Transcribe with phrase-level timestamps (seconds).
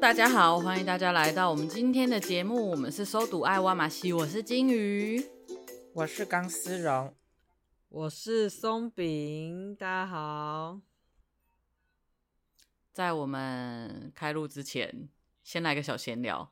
[0.00, 2.70] 大家好，欢迎大家来到我们今天的节目。
[2.70, 5.22] 我们是收读爱挖马西，我是金鱼，
[5.92, 7.14] 我是钢丝绒，
[7.90, 9.76] 我是松饼。
[9.76, 10.80] 大家好，
[12.92, 15.10] 在我们开录之前，
[15.44, 16.50] 先来个小闲聊。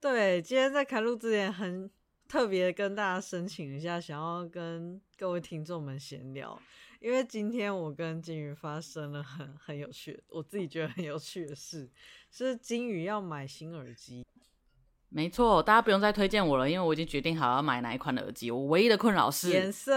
[0.00, 1.88] 对，今天在开录之前，很
[2.26, 6.60] 特别跟大家申请一下，想要跟各位听众们闲聊。
[7.00, 11.88] 因为今天我跟金鱼发生了很很有趣，我自己觉得很有趣的事，
[12.30, 14.26] 是金鱼要买新耳机。
[15.08, 18.50] 没错，大家不用再推荐我了，因为我已经决定好要买哪一款耳机。
[18.50, 19.94] 我唯一的困扰是颜色，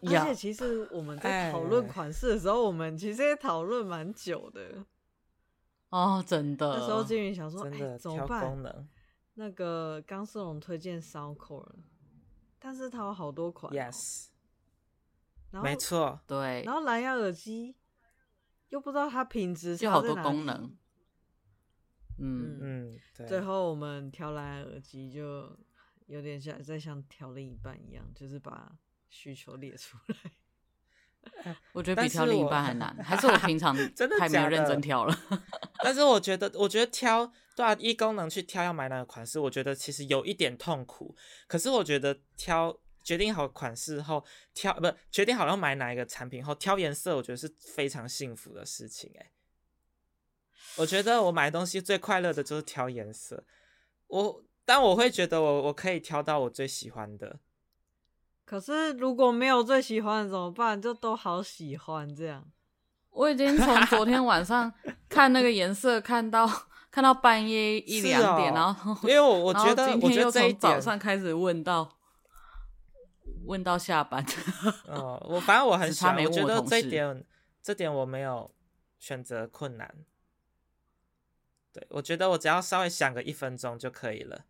[0.00, 4.84] 而且其实我们在讨论款式的时候，我们其实也讨论蛮久的。
[5.90, 6.78] 哦，真的。
[6.78, 8.88] 那时候金鱼想说，哎、欸，怎么办？
[9.34, 11.68] 那个钢丝绒推荐 Soundcore，
[12.58, 13.72] 但是它有好多款。
[13.72, 14.28] Yes。
[15.60, 16.62] 没错，对。
[16.64, 17.76] 然后蓝牙耳机
[18.70, 20.74] 又不知道它品质，就好多功能。
[22.18, 23.26] 嗯嗯，对。
[23.26, 25.54] 最后我们挑蓝牙耳机就
[26.06, 28.72] 有点像在像挑另一半一样，就是把
[29.10, 30.32] 需求列出来。
[31.72, 35.16] 我觉得比挑另一半还难，是还是我平常 真的太没有认真挑了。
[35.84, 41.14] 但是我觉得，我觉得挑对啊，一功能去挑要买哪个款式，我觉得其实有一点痛苦。
[41.46, 42.76] 可是我觉得挑。
[43.02, 49.12] 决定好款式后挑，不决定好要买哪一个产品后挑颜色，我觉得是非常幸福的事情。
[49.18, 49.30] 哎，
[50.76, 53.44] 我觉得我买东西最快乐的就是挑颜色。
[54.06, 57.40] 我但我会觉得我我可以挑到我最喜欢的。
[58.44, 60.80] 可是如果没有最喜欢的怎么办？
[60.80, 62.44] 就都好喜欢这样。
[63.10, 64.72] 我已经从昨天晚上
[65.08, 66.46] 看那个颜色看到
[66.90, 71.98] 看到半夜一两点，哦、然后因为我我觉得今天又从早上开始问到。
[73.44, 74.24] 问到下班，
[74.86, 77.24] 哦，我反正我很喜欢，我觉得这点，
[77.62, 78.54] 这点我没有
[78.98, 79.94] 选择困难。
[81.72, 84.44] 对，我觉得我只要稍微想个一分钟就可以了。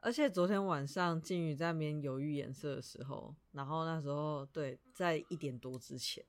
[0.00, 6.24] 而且昨天晚上金宇在那边犹豫颜色的时候，然后那时候对，在一点多之前，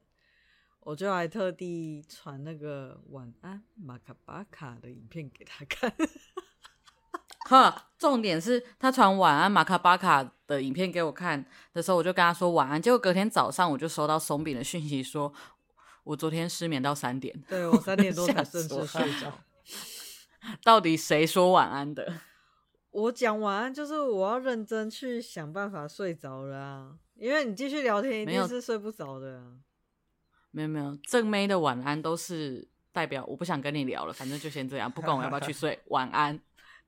[0.82, 5.92] 我就还特地传那个晚安马卡巴卡的影片给他看。
[7.50, 11.44] 哈，重点是他传晚安马卡巴卡的影片给我看
[11.74, 12.80] 的时候，我就跟他说晚安。
[12.80, 15.34] 结果隔天早上我就收到松饼的讯息，说
[16.04, 17.36] 我昨天失眠到三点。
[17.50, 19.34] 对，我三点多才正式睡着。
[20.64, 22.22] 到底谁说晚安的？
[22.92, 29.54] 我讲晚安就是我要认真去想办法睡着了啊，因为你继续聊天一定是睡不着的啊。
[30.52, 36.40] 没有没有，正妹的晚安都是代表我不想跟你聊了，反正就先这样，不管我要不要去睡，晚安。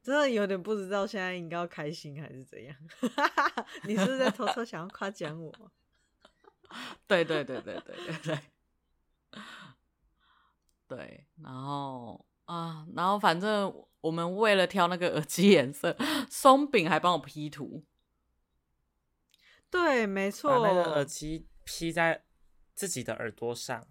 [0.01, 2.75] 真的有点不知道现在应该要开心还是怎样？
[3.85, 5.53] 你是不是在偷偷想要夸奖我？
[7.05, 8.39] 对对对对对对对，
[10.87, 15.95] 对，然后啊，然后反正我们为了挑那个耳机颜色，
[16.29, 17.85] 松饼还帮我 P 图。
[19.69, 22.23] 对，没错，把那个耳机 P 在
[22.73, 23.87] 自己的耳朵上。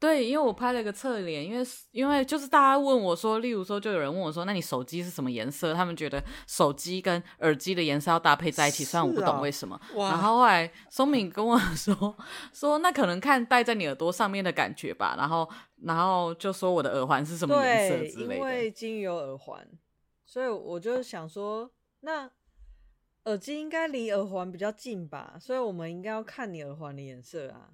[0.00, 5.74] 对，因为我拍了一个侧脸，因为因为就是大家问我说，例如说，就有人问我说，那你手机是什么颜色？
[5.74, 9.78] 他们觉得手机跟耳机的颜色要搭配在一起，虽然我不懂为什么。
[9.94, 12.16] 然后后来松敏跟我说
[12.54, 15.14] 说，那可能看戴在你耳朵上面的感觉吧。
[15.18, 15.46] 然后
[15.82, 18.36] 然后就说我的耳环是什么颜色之类的。
[18.36, 19.68] 因为金鱼有耳环，
[20.24, 22.30] 所以我就想说，那
[23.24, 25.36] 耳机应该离耳环比较近吧？
[25.38, 27.68] 所以我们应该要看你耳环的颜色啊。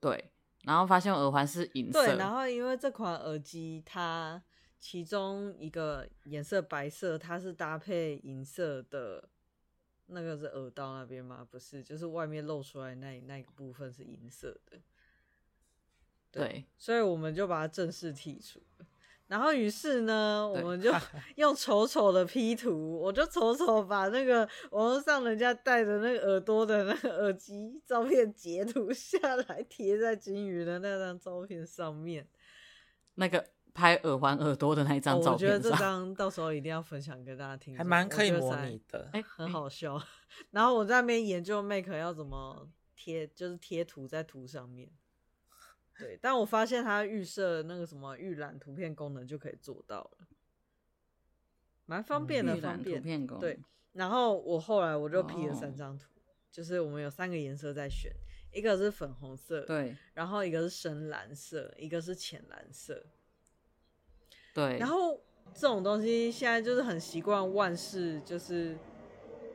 [0.00, 2.06] 对，然后发现耳环是银色。
[2.06, 4.42] 对，然后因为这款耳机它
[4.78, 9.28] 其中一个颜色白色，它是搭配银色的，
[10.06, 11.46] 那个是耳道那边吗？
[11.50, 14.80] 不是，就是外面露出来那那个部分是银色的。
[16.30, 18.62] 对，对，所以我们就把它正式剔除。
[19.30, 20.92] 然后于是呢，我们就
[21.36, 24.40] 用丑丑的 P 图，我就丑丑把那个
[24.72, 29.16] 网络上人家戴着那个耳朵的那个耳机照片截图下
[29.46, 32.26] 来，贴在金鱼的那张照片上面。
[33.14, 39.96] 那个拍耳环耳朵的那一张照片，哦，我觉得这张到时候一定要分享给大家听，还蛮可以模拟的，哎，很好笑。
[40.50, 44.90] 然后我在那边研究 Make 要怎么贴，就是贴图在图上面。
[46.00, 50.26] 对，但我发现它预设那个什么预览图片功能就可以做到了，
[51.84, 53.26] 蛮方便的，方便。
[53.38, 53.60] 对，
[53.92, 58.10] 然后我后来我就 P 了三张图，哦，就是我们有三个颜色在选，
[58.52, 63.04] 一个是粉红色，对，然后一个是深蓝色，一个是浅蓝色，
[64.54, 64.78] 对。
[64.78, 65.20] 然后
[65.52, 68.78] 这种东西现在就是很习惯万事就是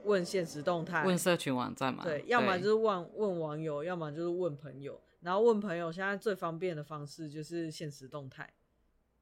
[0.04, 5.02] 问现实动态，问社群网站嘛，对，要么就是问问网友，要么就是问朋友。
[5.26, 8.54] 然后问朋友，现在最方便的方式就是现实动态，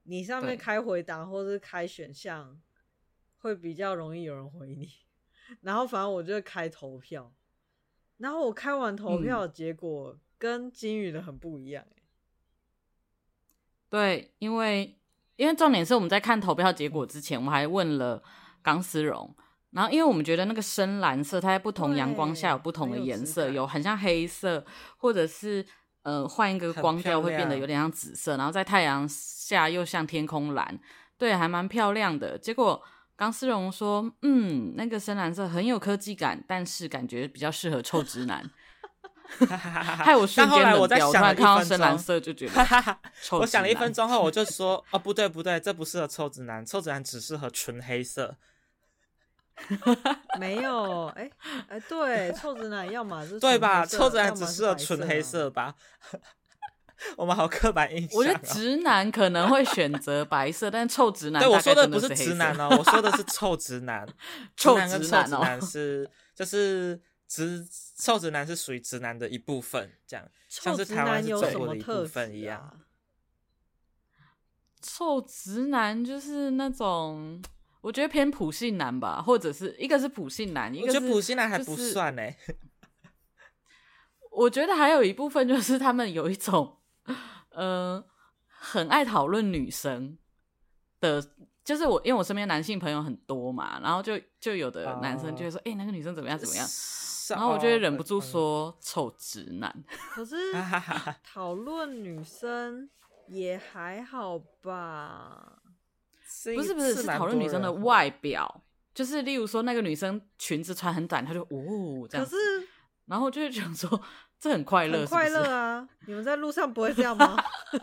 [0.04, 2.60] 你上面开回答或是开选项，
[3.38, 4.90] 会比较容易有人回你。
[5.62, 7.34] 然后反正我就开投票，
[8.18, 11.96] 然后我开完投票结果跟金鱼的很不一样，欸。
[11.96, 12.04] 嗯、
[13.88, 15.00] 对，因为
[15.38, 18.22] 因为重点是我们在看投票结果之前，我们还问了
[18.62, 19.34] 钢丝绒。
[19.72, 24.64] 然后，因为我们觉得那个深蓝色，它在不同阳光下有不同的颜色，有很像黑色，
[24.98, 25.66] 或者是
[26.04, 30.80] 呃换一个光调会变得有点像紫色，然后在太阳下又像天空蓝，
[31.18, 32.38] 对，还蛮漂亮的。
[32.38, 32.82] 结果
[33.16, 38.50] 钢丝绒说，嗯，那个深蓝色很有科技感，但是感觉比较适合臭直男。
[39.48, 43.40] 害我瞬间冷掉，我在想看到深蓝色就觉得臭。
[43.40, 48.36] 我想了一分钟后，我就说，哦，不对不对，这不适合臭直男，臭直男只适合纯黑色。
[50.40, 51.32] 没有，哎、欸、
[51.70, 53.86] 哎、欸，对，臭直男要么是对吧？
[53.86, 55.76] 臭直男只适合纯黑色吧？
[57.18, 58.18] 我们好刻板印象、喔。
[58.18, 64.08] 我觉得直男可能会选择白色，但臭直男对我说的不是直男哦、喔， 我说的是臭直男。
[64.56, 67.66] 臭直男哦、男，是就是直
[67.98, 72.80] 臭直男是属于直男的一部分，这样像是台湾是中国的一部分一样。
[74.82, 77.42] 臭直男就是那种。
[77.84, 82.38] 我觉得偏普信男吧，或者是一个是普信男，一个是、就是、普信男还不算呢、欸。
[84.32, 86.78] 我觉得还有一部分就是他们有一种，
[87.50, 88.02] 呃，
[88.48, 90.18] 很爱讨论女生
[91.02, 91.22] 的，
[91.62, 96.66] 就是我因为我身边男性朋友很多嘛，然后就就有的男生就会说，哎、uh, 欸，那个女生怎么样怎么样，
[97.32, 99.84] 然后我就会忍不住说丑直男。
[100.16, 100.38] 可是
[101.22, 102.90] 讨论女生
[103.28, 105.60] 也还好吧。
[106.56, 108.64] 不是不是是讨论女生的外表，
[108.94, 112.26] 就是例如说那个女生裙子穿很短，她就哦这样。
[112.26, 112.38] 可是，
[113.06, 114.02] 然后就会想说
[114.40, 115.88] 这很快乐，快乐啊！
[116.08, 117.36] 你们在路上不会这样吗？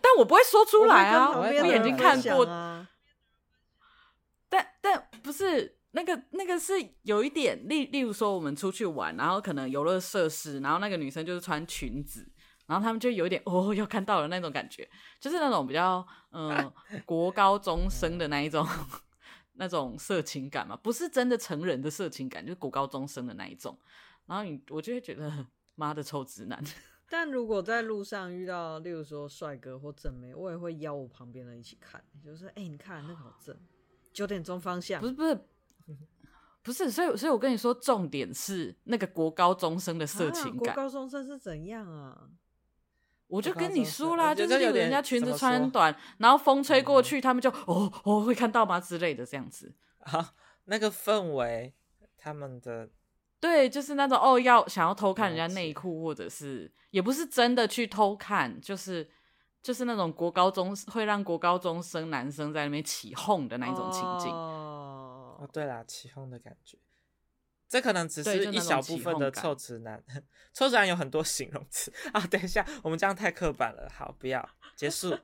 [0.00, 2.44] 但我不会说出来啊，我眼睛看过。
[4.48, 12.26] 但但不是那个那个是有一点例例如说我们出去玩，然后可能游乐设施，然后那个女生就是穿裙子。
[12.70, 14.88] 然后他们就有点哦，又看到了那种感觉，
[15.18, 16.72] 就是那种比较嗯、呃、
[17.04, 18.64] 国高中生的那一种
[19.54, 23.76] 那种色情感嘛，不是真的成人的色情感，就是国高中生的那一种。
[24.26, 25.44] 然后你我就会觉得
[25.74, 26.62] 妈的臭直男。
[27.10, 33.56] 但如果在路上遇到，例如说帅哥或正妹，我也会邀我旁边的一起看，就是哎、欸，你看那个好正，
[34.12, 35.00] 九点钟方向。
[35.00, 35.40] 不是不是
[36.62, 40.72] 不是，所以所以我跟你说，重点是那个国高中生的色情感。
[40.72, 42.30] 啊、国高中生是怎样啊？
[43.30, 48.80] 我就跟你说啦，就是人家裙子穿短，然后风吹过去，他们就哦哦会看到吗？
[48.80, 49.72] 之类的这样子。
[50.00, 50.34] 啊，
[50.64, 51.72] 那个氛围，
[52.18, 52.90] 他们的
[53.40, 59.08] 对，就是那种哦要想要偷看人家内裤，或者是也不是真的去偷看，就是
[59.62, 66.76] 就是那种国高中会让国高中生男生在那边起哄的那一种情境哦，对啦，起哄的感觉。
[67.70, 70.02] 这可能只是一小部分的臭直男，
[70.52, 72.20] 臭直男有很多形容词啊。
[72.26, 75.16] 等一下，我们这样太刻板了，好，不要结束。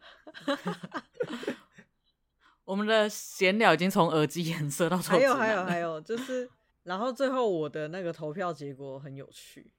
[2.64, 6.48] 我们的闲聊已经从耳机颜色到臭直男，还有还有还有，就是
[6.84, 9.72] 然后最后我的那个投票结果很有趣，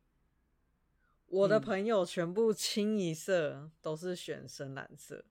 [1.28, 5.24] 我的朋友全部清一色都是选深蓝色。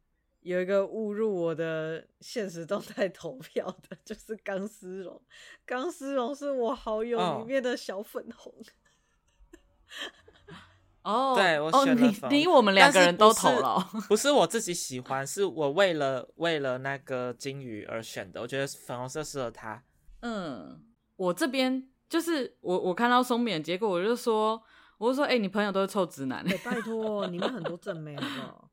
[0.46, 5.20] 有一个误入我的现实动态投票的，就是钢丝绒。
[5.64, 8.54] 钢丝绒是我好友里面的小粉红。
[11.02, 12.30] 哦，对，我选了粉。
[12.30, 18.40] 你你我们两个人都投了，不是，不是我自己喜欢，是我为了为了那个金鱼而选的。
[18.40, 19.82] 我觉得粉红色适合他。
[20.20, 20.80] 嗯，
[21.16, 24.62] 我这边就是我我看到松饼，结果我就说，
[24.98, 26.44] 我就说，哎、欸，你朋友都是臭直男。
[26.44, 28.70] 欸、拜托，你们很多正妹好不好？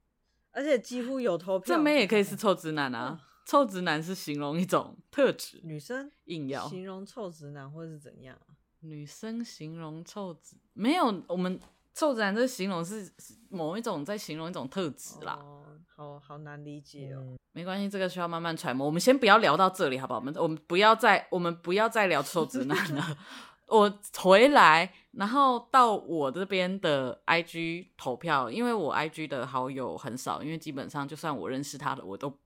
[0.54, 3.20] 而且几乎有投票，正妹也可以是臭直男啊。
[3.20, 8.38] 嗯、臭直男是形容一种特质，女生硬要形容臭直男或是怎样？
[8.80, 11.60] 女生形容臭直没有，我们
[11.94, 13.12] 臭直男这形容是
[13.50, 15.40] 某一种在形容一种特质啦。
[15.42, 17.20] 哦，好好难理解哦。
[17.22, 18.86] 嗯、没关系，这个需要慢慢揣摩。
[18.86, 20.20] 我们先不要聊到这里，好不好？
[20.20, 23.18] 我们我们不要再我们不要再聊臭直男了。
[23.68, 32.40] 我回来，然后到我这边的 IG 投票，因为我 IG 的好友很少，因为基本上就算我认识他的，我都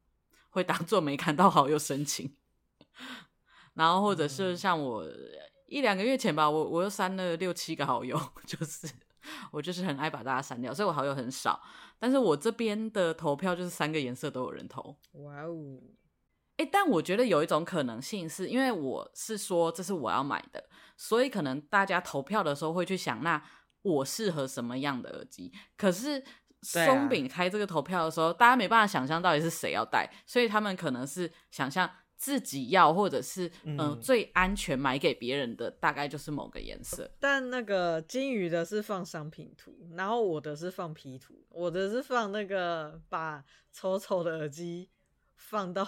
[0.50, 2.36] 会当做没看到好友申请。
[3.74, 5.05] 然后或者是像我
[5.67, 8.88] 一两个月前吧，我我又删了六七个好友， 就是
[9.51, 11.62] 我就是很爱把大家删掉，所以我好友很少。
[12.00, 14.95] 但是我这边的投票就是三个颜色都有人投。
[15.13, 15.79] 哇哦！
[16.58, 20.64] 诶，但我觉得有一种可能性是，因为我是说这是我要买的，
[20.96, 23.42] 所以可能大家投票的时候会去想，那
[23.84, 25.54] 我适合什么样的耳机。
[25.78, 26.24] 可是
[26.64, 31.88] 松饼开这个投票的时候，大家没办法想象到底是谁要戴，所以他们可能是想象
[32.18, 37.10] 自己要，或者是嗯、呃、嗯最安全买给别人的，大概就是某个颜色。
[37.20, 44.90] 但那个金鱼的是放商品图，然后我的是放 P 图，我的是放那个把丑丑的耳机
[45.36, 45.88] 放到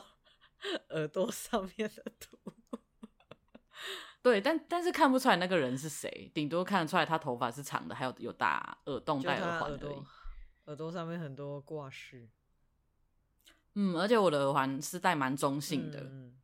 [0.92, 2.38] 耳朵上面的图。
[4.22, 10.04] 对，但但是看不出来那个人是谁，顶多看得出来他头发是长的，还有有打耳洞、戴耳环而已。
[10.66, 12.30] 耳朵，上面很多挂饰。
[13.75, 16.01] 嗯，而且我的耳环是戴蛮中性的。
[16.01, 16.38] 嗯，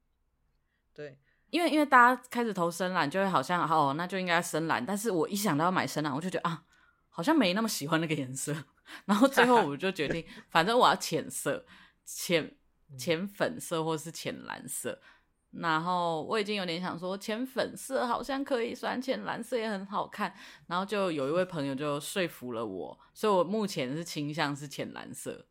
[0.94, 1.20] 对，
[1.50, 4.84] 因为因为大家开始投深蓝，就会好像哦，那就应该深蓝。
[4.86, 6.64] 但是我一想到要买深蓝，我就觉得啊，
[7.10, 8.56] 好像没那么喜欢那个颜色。
[9.06, 11.66] 然后最后我就决定，反正我要浅色，
[12.06, 12.56] 浅
[12.98, 15.00] 浅粉色或是浅蓝色。
[15.52, 20.34] 然后我已经有点想说，浅粉色好像可以，虽然浅蓝色也很好看。
[20.68, 25.46] 然后就有一位朋友就说服了我，所以我目前是倾向是浅蓝色。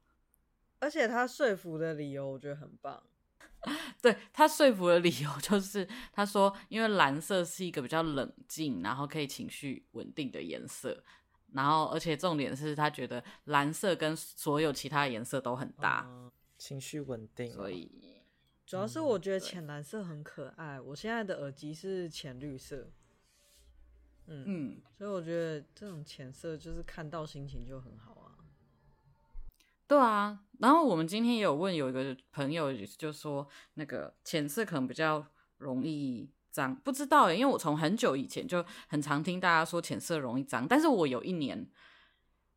[0.78, 3.02] 而且他说服的理由我觉得很棒。
[4.02, 11.02] 对，他说服的理由就是，他说因为蓝色是一个比较冷静，然后可以情绪稳定的颜色。
[11.54, 16.30] 然后而且重点是他觉得蓝色跟所有其他颜色都很搭，嗯、
[16.64, 17.52] 情绪稳定。
[17.52, 17.90] 所以。
[18.64, 22.88] 主要是我觉得浅蓝色很可爱，嗯、我现在的耳机是浅绿色，
[24.24, 28.40] 嗯嗯，所以我觉得这种浅色就是看到心情就很好啊。
[29.86, 35.26] 对啊，然后我们今天也有问有一个朋友，就说那个浅色可能比较
[35.58, 41.68] 容易脏，不知道诶，因为我从很久以前就很常听大家说浅色容易脏，但是我有一年，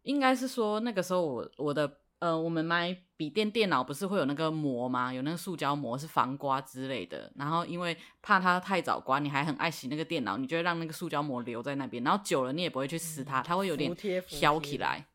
[0.04, 2.00] 应该是说那个时候我我的。
[2.20, 5.14] 呃，我们买笔电电脑不是会有那个膜吗？
[5.14, 7.32] 有那个塑胶膜是防刮之类的。
[7.36, 12.04] 然后因为怕它太早刮，你还很爱洗那个电脑，你就会让那个塑胶膜留在那边。
[12.04, 13.96] 然后久了你也不会去撕它，它会有点
[14.28, 15.06] 飘起来。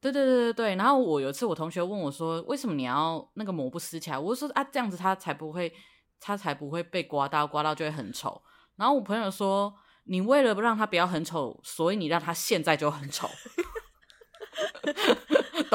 [0.00, 0.76] 对对对对对。
[0.76, 4.18] 然后我有一次我同学问我说，为什么你要那个膜不撕起来？
[4.18, 5.72] 我就说啊，这样子它才不会，
[6.20, 8.40] 它才不会被刮到，刮到就会很丑。
[8.76, 13.28] 然后我朋友说，你为了不让它不要很丑，所以你让它现在就很丑。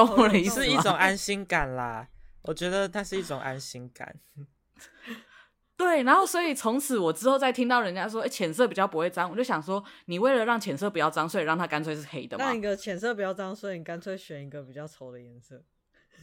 [0.05, 2.07] 懂我的意思，是一种安心感啦。
[2.43, 4.15] 我觉得它是一种安心感。
[5.77, 12.43] 对，然后所以从此我之后再听到人家说，哎、欸，浅色比较不会脏，我就想说，你为了让浅色不要脏，所以让它干脆是黑的嘛。
[12.43, 15.63] 那一个浅色不要脏，所以你干脆选一个比较丑的颜色。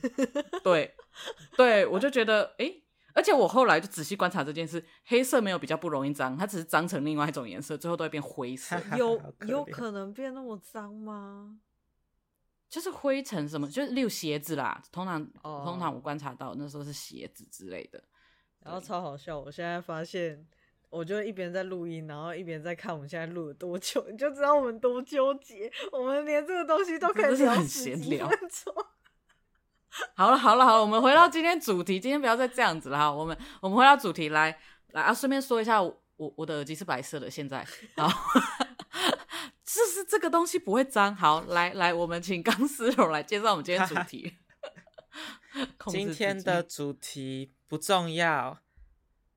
[0.63, 0.95] 对，
[1.57, 8.77] 对，我就觉得，哎、欸，而且我后来就仔细观察这件事，黑色没有比较不容易脏，它只是脏成另外一种颜色，最后都会变灰色。
[8.99, 11.57] 有有可能变那么脏吗？
[12.69, 14.83] 就是灰尘什么，就是例如鞋子啦。
[14.91, 15.65] 通常，oh.
[15.65, 18.03] 通常我观察到那时候是鞋子之类的，
[18.65, 19.39] 然后超好笑。
[19.39, 20.45] 我现在发现，
[20.91, 25.71] 我就一边在录音，然后一边在看我们现在录了多久， 你就知道我们多纠结。
[25.93, 28.75] 我们连这个东西都可以聊十几分 钟。
[30.15, 33.11] 好了好了好了，我们回到今天主题，今天不要再这样子了哈。
[33.11, 34.59] 我们我们回到主题来
[34.89, 37.65] 来啊，顺便说一下，我我，我的耳机是白色的，现在
[37.97, 38.11] 好。
[39.67, 41.15] 就是这个东西不会脏。
[41.15, 44.33] 好，来来，我们请钢丝绒来介绍我们今天主题。
[45.89, 48.59] 今天的主题不重要，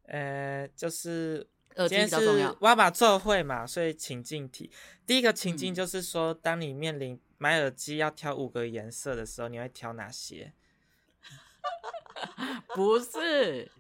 [0.04, 1.48] 呃，就是
[1.88, 4.70] 今天是挖马做会嘛，所以情境题。
[5.06, 10.54] 第一个情境就是说，嗯、当你面临买耳机要挑五个颜色的时候，你会挑哪些？
[12.76, 13.72] 不是，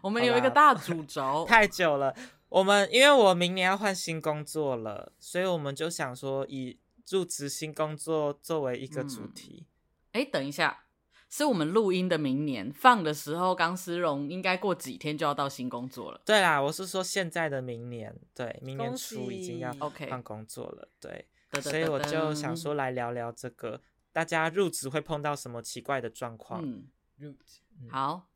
[0.00, 1.44] 我们有一个大主轴。
[1.48, 2.14] 太久了。
[2.48, 6.78] 我们因为我明年要换新工作了，所以我们就想说以
[7.10, 9.66] 入职新工作作为一个主题。
[10.12, 10.84] 哎、嗯，等一下，
[11.28, 16.20] 是我们录音的明年放的时候，钢丝绒应该过几天就要到新工作了。
[16.24, 20.88] 对啦，我是说现在的明年，对，明年初已经要 OK 换工作了。
[20.98, 26.62] 对，对所以我就想说来聊聊这个，大家入职会碰到什么奇怪的状况？
[26.64, 26.88] 嗯，
[27.18, 28.27] 入职、嗯、好。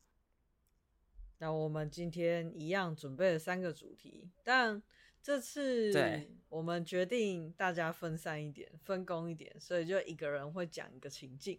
[1.42, 4.80] 那我们今天一样准备了三个主题，但
[5.20, 5.92] 这次
[6.49, 11.58] 我们决定大家分散一点，分工一点，所以就一个人会讲一个情境。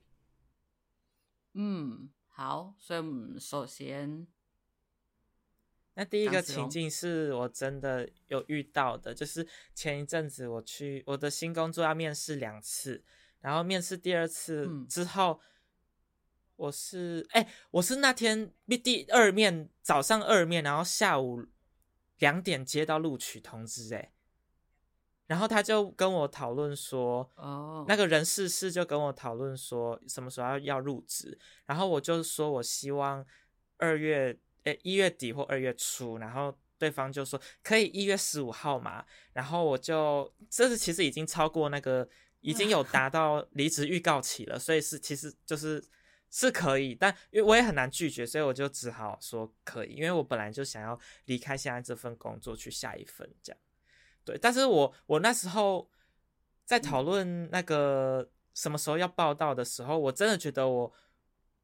[1.56, 4.26] 嗯，好，所以我们首先，
[5.96, 13.04] 那第一个情境是我真的有遇到的，就是前一阵子我去我的新工作要面试两次，
[13.42, 15.34] 然后面试第二次之后。
[15.34, 15.40] 嗯
[16.56, 18.52] 我是哎、欸，我是那天
[18.84, 21.46] 第二面早上二面，然后下午
[22.20, 24.12] 两点接到录取通知，哎，
[25.28, 27.86] 然后他就跟我讨论说，哦，oh.
[27.88, 33.26] 那个人事室就跟我讨论说什么时候要要入职，然后我就说我希望
[33.78, 36.58] 二月哎一月底或二月初，然后。
[36.80, 42.06] 对方就说可以一月十五号嘛，然后我就这是其实已经超过那个
[42.42, 45.82] 已经有 达到离职预告期了，所以是其实就是
[46.34, 53.60] 是可以，但因为我也很难拒绝，所以我就只好说可以，因为我本来就想要离开现在这份工作去下一份这样，
[54.26, 55.88] 对，但是我我那时候
[56.66, 60.94] 在讨论那个什么时候要报道的时候，我真的觉得我。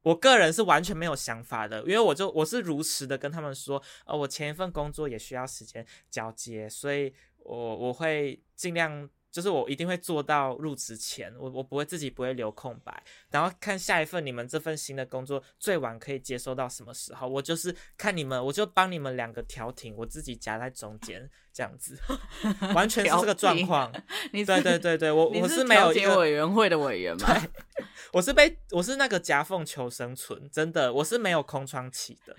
[0.02, 21.96] 我个人是完全没有想法的，因为我就我是如实的跟他们说，呃，我前一份工作也需要时间交接，所以我我会尽量，就是我一定会做到入职前，我我不会自己不会留空白，然后看下一份你们这份新的工作最晚可以接收到什么时候，我就是看你们，我就帮你们两个调停，我自己夹在中间这样子，
[22.74, 23.92] 完全是这个状况。
[24.32, 27.26] 你对对对对，我我是没有一个委员会的委员嘛？
[28.12, 32.34] 我是被我是那个夹缝求生存，真的，我是没有空窗期的。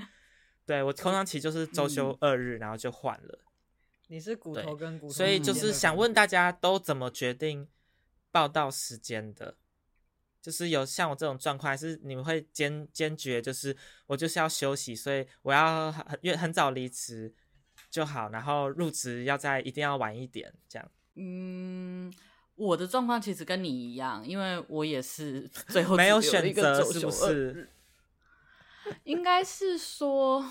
[0.66, 3.40] 对，我空窗期就是周休二日，嗯、然后就换了。
[4.12, 7.66] 你是骨头跟骨头，所以就是想问大家都怎么决定
[8.30, 9.56] 报道时间的？
[10.42, 13.74] 就是有像我这种状况，还是你们会坚坚决就是
[14.08, 17.34] 我就是要休息，所以我要很很很早离职
[17.90, 20.92] 就好，然后入职要在一定要晚一点这样。
[21.16, 22.14] 嗯。
[22.56, 27.70] 我的状况其实跟你一样，因为我也是 最后没有选择，是不是？
[29.06, 30.46] 应该是说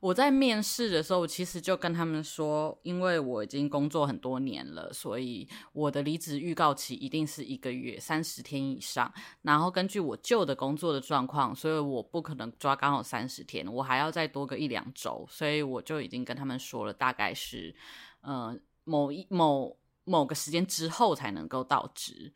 [0.00, 9.12] 我在面试的时候，其实就跟他们说，因为我已经工作很多年了，所以我的离职预告期一定是一个月三十天以上。
[9.42, 17.74] 然后根据我旧的工作的状况，所以我不可能抓刚好三十天，我还要再多个一两周，所以我就已经跟他们说了，大概是
[18.20, 19.76] 呃某一某。
[20.06, 22.34] 某个时间之后才能够到职，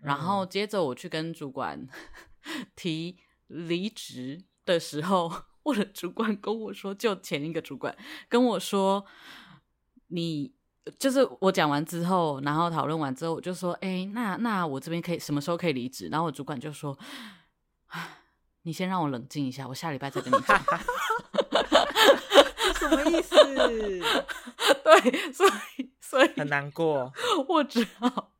[0.00, 1.86] 然后接着我去跟主管
[2.74, 5.30] 提离职的时候，
[5.66, 7.94] 我的主管跟我说，就前一个主管
[8.28, 9.04] 跟我说，
[10.08, 10.52] 你
[10.96, 16.08] 就是我讲完之后，然后讨论完之后，我就说，哎，那那我这边可以什么时候可以离职？
[16.08, 16.96] 然后我主管就说，
[18.62, 20.56] 你先让我冷静一下，我下礼拜再跟你讲。
[22.78, 23.34] 什么意思？
[24.84, 25.90] 对，所以。
[26.06, 27.12] 所以很难过，
[27.48, 28.30] 我只好，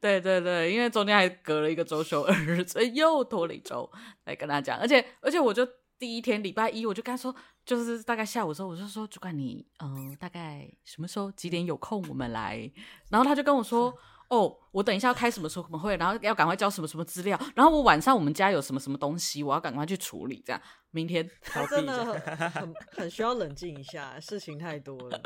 [0.00, 3.88] 对对对，因为中间还隔了一个周休二日，所以又拖了一周
[4.24, 4.78] 来跟他讲。
[4.78, 5.68] 而且而且，我就
[6.00, 7.32] 第一天礼拜一，我就跟他说，
[7.62, 12.72] 就是大概下午的时候，我就说主管你，嗯、呃，大概什么时候几点有空我们来？
[13.10, 13.94] 然后他就跟我说，
[14.28, 25.20] 哦，我等一下要开什么什么会，然后要赶快交什么什么资料，然后我晚上我们家有什么什么东西，我要赶快去处理，这样明天他真的很很，很需要冷静一下，事情太多了。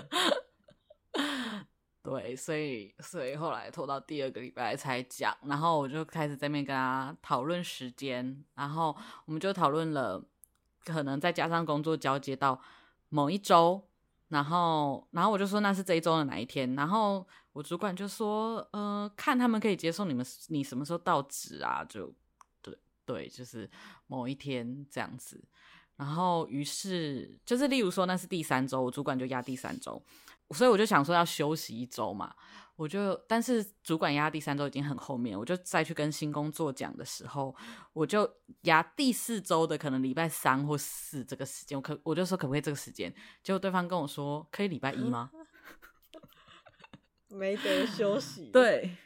[2.02, 10.22] 对，所以所以后来拖到第二个礼拜才讲，然后我就开始在那边跟他讨论时间，然后我们就讨论了，
[10.84, 12.60] 可能再加上工作交接到
[13.08, 13.82] 某一周，
[14.28, 22.12] 然后然后我就说那是这一周的哪一天，然后我主管就说，呃，看他们可以接受你们你什么时候到职啊，就
[22.60, 23.70] 对对，就是
[24.06, 25.42] 某一天这样子，
[25.96, 30.02] 然后于是就是例如说那是第三周，我主管就压第三周。
[30.50, 32.32] 所以我就想说要休息一周嘛，
[32.76, 37.54] 我就但是主管压第三周已经很后面，我就再去跟新工作讲的时候，
[37.92, 38.28] 我就
[38.62, 43.14] 压第四周的可能礼拜三或四这个时间，我可我就说可不可以这个时间？
[43.42, 45.30] 结果对方跟我说可以礼拜一吗？
[47.28, 48.50] 没得休息。
[48.54, 48.96] 对，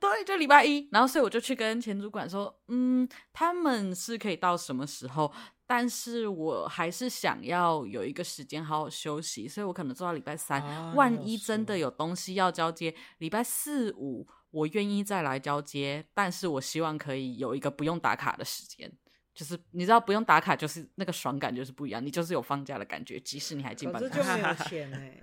[0.00, 0.88] 对，就礼拜一。
[0.92, 5.32] 然后所以我就去跟前主管说，嗯，他们是可以到什么时候？
[5.72, 10.60] 但是我还是想要有一个时间好好休息，所以我可能做到礼拜三。
[10.60, 16.04] 啊、万一真的有东西要交接，礼拜四五我愿意再来交接。
[16.12, 18.92] 但是我希望可以有一个不用打卡的时间，
[19.32, 24.18] 就是你知道不用打卡就是那个爽感就是不一样，你就是有放假的感觉，即使你还进办公室。
[24.18, 25.22] 可是就没有 钱欸。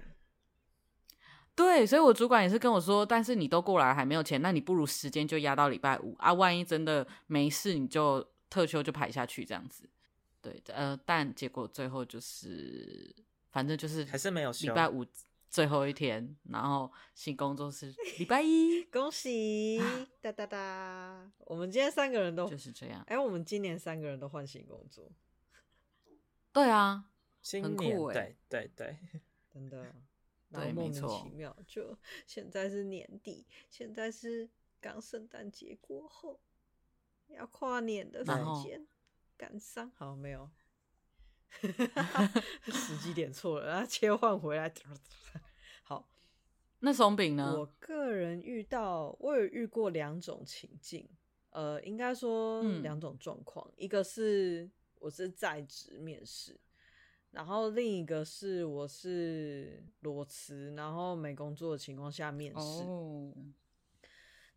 [1.53, 6.31] 对，所以我主管也是跟我说，但是你都过来还没有钱，那你不如时间就压到礼拜五啊。
[6.31, 9.89] 万一真的没事，你就特休就排下去这样子。
[10.63, 13.13] 对，呃，但结果最后就是，
[13.51, 15.05] 反正就是还是没有礼拜五
[15.49, 19.79] 最后一天，然后新工作是 礼拜一，恭喜
[20.21, 21.31] 哒哒哒！
[21.39, 23.03] 我们今天三个人都就是这样。
[23.07, 25.11] 哎，我们今年三个人都换新工作，
[26.53, 27.09] 对啊，
[27.61, 28.97] 很酷哎，对对对，
[29.53, 29.93] 真的，
[30.49, 36.39] 然后莫名其妙，就 现在是年底，现在是刚圣诞节过后，
[37.27, 38.31] 要跨年的时
[38.63, 38.87] 间。
[39.37, 40.49] 感伤好没有，
[42.65, 44.73] 时机点错了，然后切换回来。
[45.83, 46.09] 好，
[46.79, 47.55] 那松饼呢？
[47.57, 51.07] 我个人遇到，我有遇过两种情境，
[51.51, 53.65] 呃，应该说两种状况。
[53.69, 54.69] 嗯、一个是
[54.99, 56.59] 我是在职面试，
[57.31, 62.83] 然后另一个是我是裸辞，然后没工作的情况下面试。
[62.83, 63.33] 哦，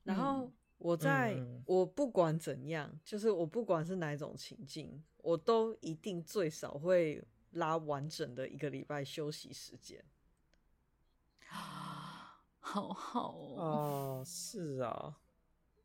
[0.04, 10.04] 然后我在、嗯、我不管怎样，就是我不管是哪一种情境，我都一定最少会拉完整的一个礼拜休息时间。
[12.58, 15.16] 好好哦，哦是啊，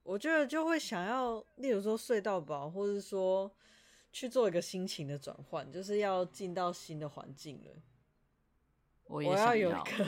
[0.04, 3.52] 我觉得就会想要，例如说睡到饱，或者说。
[4.16, 7.72] 去做一个心情的转换，就是要进到新的环境了。
[9.08, 10.08] 我也要，我要有一个、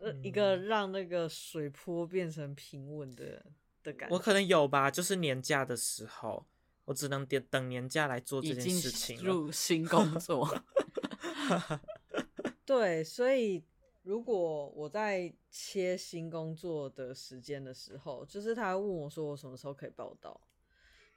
[0.00, 3.44] 嗯、一个让那个水波变成平稳的
[3.82, 4.14] 的感觉。
[4.14, 6.44] 我可能有吧，就是年假的时候，
[6.84, 9.22] 我只能等等年假来做这件事情。
[9.24, 10.48] 入新工作。
[12.64, 13.64] 对，所以
[14.02, 20.40] 如果我在切新工作的时间的时候，就是他问我说我什么时候可以报到，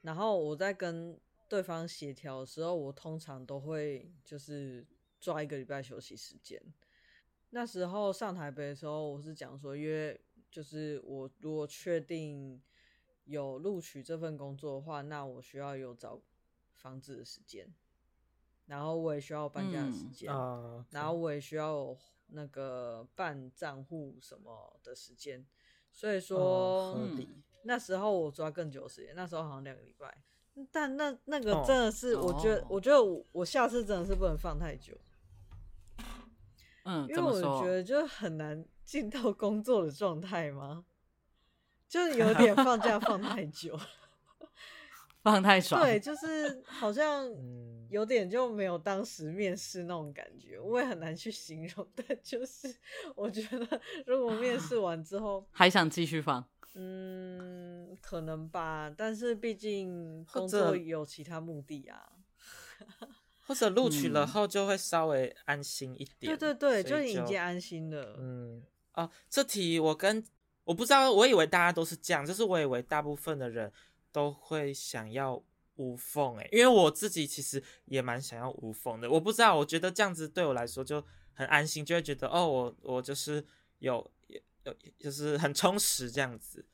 [0.01, 1.19] 然后我在跟。
[1.47, 4.83] 对方协调的时候，我通常都会就是
[5.21, 6.59] 抓一个礼拜休息时间。
[7.51, 10.19] 那时候上台北的时候，我是讲说，因为
[10.55, 12.61] 就是我如果确定
[13.25, 16.21] 有录取这份工作的话，那我需要有找
[16.75, 17.67] 房子的时间，
[18.67, 20.85] 然后我也需要搬家的时间，嗯 uh.
[20.91, 21.93] 然后我也需要
[22.27, 25.45] 那个办账户什么的时间。
[25.91, 30.23] 所以说，uh, 嗯，那时候我抓更久的时间，那时候好像两个礼拜。
[30.71, 32.71] 但那那个真的是，我觉得，oh.
[32.71, 34.97] 我觉得我我下次真的是不能放太久，
[36.85, 40.85] 嗯，因为我觉得就很难进到工作的状态吗，
[41.87, 43.77] 就是有点 放假放太久，
[45.23, 47.27] 放太爽，对，就是好像
[47.89, 52.73] 有点就没有当时面试那种感觉，我也很难去形容， 但就是
[53.15, 56.47] 我觉得如果面试完之后 还想继续放。
[56.77, 62.03] 嗯，可能吧，但是毕竟工作有其他目的啊，
[63.47, 66.37] 或者录取了后就会稍微安心一点。
[66.37, 68.17] 对对对，就已经安心了。
[68.19, 68.61] 嗯，
[68.95, 70.23] 哦，这题我跟
[70.63, 73.71] 我不知道，我以为大家都是这样，就是我以为大部分的人
[74.11, 75.41] 都会想要
[75.75, 79.09] 无缝，哎，因为我自己其实也蛮想要无缝的。
[79.09, 81.03] 我不知道，我觉得这样子对我来说就
[81.33, 83.45] 很安心，就会觉得哦，我我就是
[83.79, 84.11] 有。
[84.97, 86.65] 就是很充实这样子，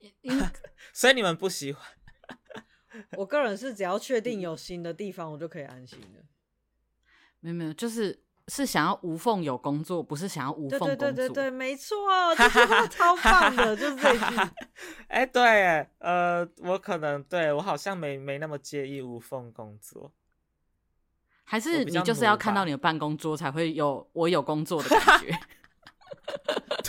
[0.94, 1.86] 所以你们不喜欢？
[3.12, 6.24] 我个人是只要确定有新的地方，我就可以安心了。
[7.40, 10.96] 没有没有，就是是想要无缝有工作，不是想要无缝工作。
[10.96, 11.96] 对对对对对，没错，
[12.36, 14.50] 这句话超棒的，就是这句。
[15.08, 20.10] 哎，对，呃，我可能对我好像没没那么介意无缝工作，
[21.44, 25.38] 还是你就是要看到你的办公桌才会有我有工作的感觉。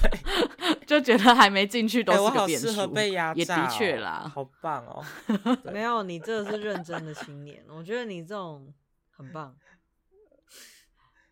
[0.01, 5.03] 对，就觉得还没进去都是个变数，欸、我好适合被压榨、哦、也的确啦，好棒哦！
[5.71, 8.73] 没有，你这是认真的青年，我觉得你这种
[9.11, 9.55] 很棒。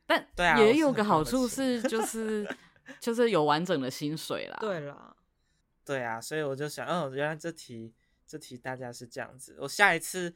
[0.07, 2.47] 但也有个好处 是，就是
[2.99, 4.57] 就是有完整的薪水啦。
[4.59, 5.15] 对啦，
[5.85, 7.93] 对啊，所以我就想，哦，原来这题
[8.25, 9.57] 这题大家是这样子。
[9.59, 10.33] 我下一次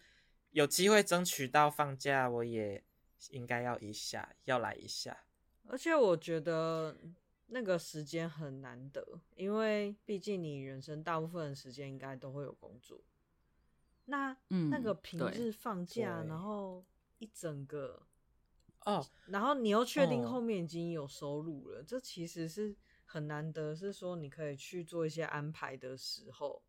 [0.51, 2.84] 有机会争取到放假，我也
[3.29, 5.17] 应该要一下，要来一下。
[5.67, 6.95] 而且我觉得。
[7.53, 9.05] 那个时间很难得，
[9.36, 13.03] 因为毕竟你人生大部分的时间应该都会有工作。
[14.05, 16.81] 那、嗯、那个平日放假，然后
[17.17, 18.03] 一整个
[18.85, 26.63] 哦，然后你又确定后面已经有收入了，哦、这其实是很难得，是说你可以去做一些安排的时候。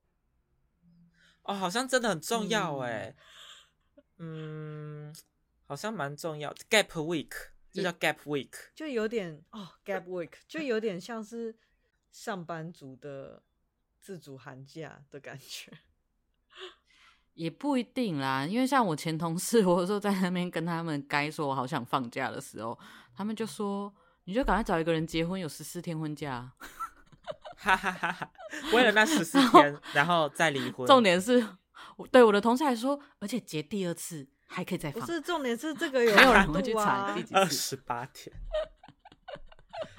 [1.42, 3.14] 哦，好像真的很重要哎，
[4.18, 5.16] 嗯，嗯，
[5.66, 7.52] 好像蛮重要，Gap Week。
[7.72, 11.56] 就叫 gap week，就有点哦，gap week 就有点像是
[12.10, 13.42] 上班族的
[13.98, 15.72] 自主寒假的感觉，
[17.34, 18.46] 也不一定啦。
[18.46, 22.78] 因为像我前同事， 我有时候在那边跟他们该说我好想放假的时候，
[23.14, 23.92] 他们就说
[24.24, 26.52] ：“你就赶快找一个人结婚，有十四天婚假。
[27.56, 28.30] ”哈哈哈哈！
[28.72, 30.86] 为了那十四天，然后再离婚。
[30.86, 31.46] 重点是，
[32.10, 34.28] 对我的同事还说，而且结第二次。
[34.54, 38.30] 还可以再放，不是重点是这个 有、啊、没有人会去查二十八天。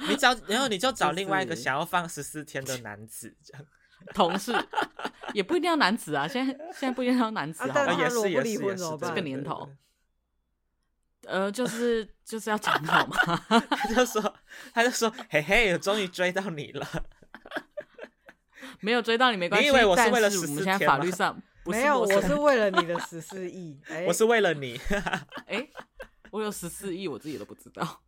[0.07, 3.65] 你找，然后你就找另外一个想要放十四天的男子，这样
[4.13, 4.53] 同事
[5.33, 6.27] 也不一定要男子啊。
[6.27, 7.93] 现在现在不一定要男子，好吧？
[7.93, 9.69] 也是也是也是这个年头，
[11.25, 13.15] 呃，就是 就是要讲好嘛。
[13.69, 14.35] 他就说，
[14.73, 16.87] 他就说，嘿嘿，我终于追到你了。
[18.79, 20.49] 没有追到你没关系，你以为我是为了十四天？
[20.49, 21.41] 我们现在法律上。
[21.65, 23.79] 没有，我是为了你的十四亿。
[23.87, 24.77] 欸、 我是为了你。
[25.45, 25.69] 哎、欸，
[26.31, 28.01] 我有十四亿，我自己都不知道。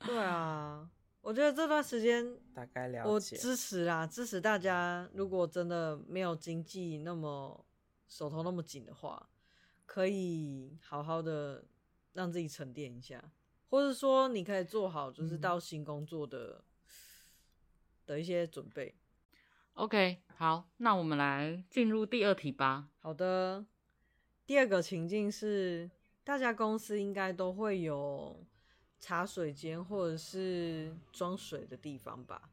[0.00, 0.84] 对啊，
[1.24, 5.08] 我觉得这段时间大概了解，我支持啦，支持大家。
[5.14, 7.64] 如果真的没有经济那么
[8.06, 9.30] 手头那么紧的话，
[9.86, 11.64] 可以好好的
[12.12, 13.32] 让自己沉淀一下，
[13.70, 16.92] 或者说你可以做好就是到新工作的、嗯、
[18.04, 18.94] 的一些准备。
[19.72, 22.90] OK，好，那我们来进入第二题吧。
[22.98, 23.64] 好的，
[24.44, 25.90] 第二个情境是，
[26.22, 28.44] 大家公司应该都会有
[29.04, 32.50] 茶水间或者是装水的地方吧？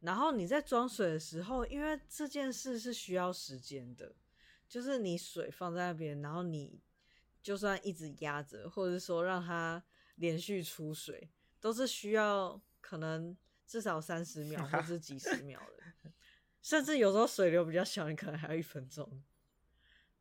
[0.00, 4.14] 然后你在装水的时候，因为这件事是需要时间的，
[4.66, 6.80] 就是你水放在那边，然后你
[7.42, 16.10] 就算一直压着，或者说让它连续出水，都是需要可能至少三十秒或是几十秒的。
[16.62, 19.22] 甚至有时候水流比较小，你可能还要一分钟。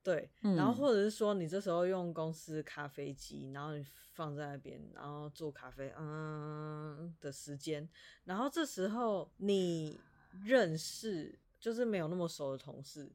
[0.03, 7.87] 对，嗯、然后或者是说你这时候用公司咖啡机，然后你放在那边，然后做咖啡，嗯的时间，
[8.23, 9.99] 然后这时候你
[10.43, 13.11] 认识就是没有那么熟的同事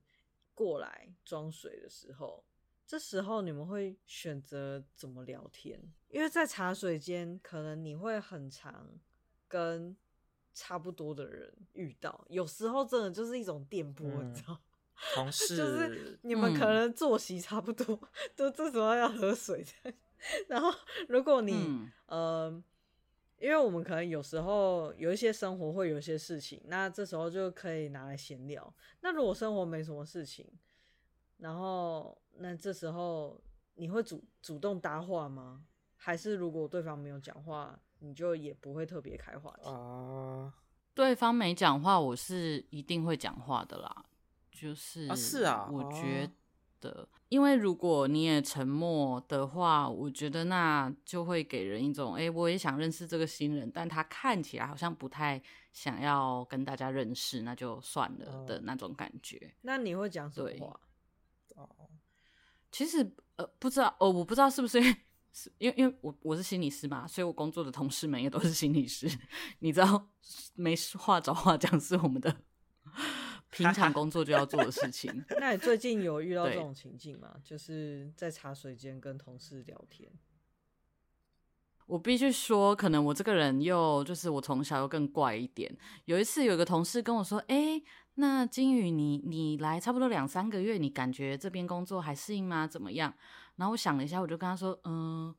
[0.55, 2.45] 过来装水的时候，
[2.87, 5.81] 这时候你们会选择怎么聊天？
[6.09, 8.99] 因为在茶水间，可能你会很常
[9.49, 9.97] 跟。
[10.57, 14.57] 差不多的人遇到，有时候真的就是一种电波，你知道？
[15.15, 19.65] 同事 就是你们可能作息差不多，嗯、都这时候要喝水。
[20.49, 20.73] 然后
[21.09, 22.63] 如果你、嗯、呃，
[23.39, 28.75] 因为我们可能有时候有一些生活会有一些事情，那这时候就可以拿来闲聊。
[29.01, 30.51] 那如果生活没什么事情，
[31.39, 33.39] 然后那这时候
[33.75, 35.65] 你会主主动搭话吗？
[35.97, 37.79] 还是如果对方没有讲话？
[38.01, 40.53] 你就也不会特别开话题啊。
[40.93, 44.05] 对方没讲话，我是一定会讲话的啦。
[44.55, 46.31] 就是啊，是啊，我觉
[46.81, 59.55] 得，因为如果你也沉默的话，我觉得那就会给人一种，哎，我也想认识这个新人，但他看起来好像不太想要跟大家认识，那就算了的那种感觉。
[59.63, 60.81] 那你会讲什么话？
[61.57, 61.69] 哦，
[62.71, 64.97] 其实呃，不知道哦，我不知道是不是因为。
[65.37, 69.11] 是因为因为我我是心理师嘛，所以我工作的同事们也都是心理师。
[69.59, 70.09] 你知道，
[70.55, 72.37] 没话找话讲是我们的
[73.55, 75.25] 平常 工作就要做的事情。
[75.41, 77.37] 那你最近有遇到这种情境吗？
[77.43, 80.11] 就是在茶水间跟同事聊天。
[81.87, 85.71] 我必须说，可能我这个人又就是我从小又更怪一点。
[86.07, 92.67] 有一次，有个同事跟我说：“哎、欸，那金宇，你你来差不多两三个月，你感觉这边工作还适应吗？
[92.67, 93.13] 怎么样？”
[93.57, 95.35] 然后我想了一下，我就跟他说：“嗯，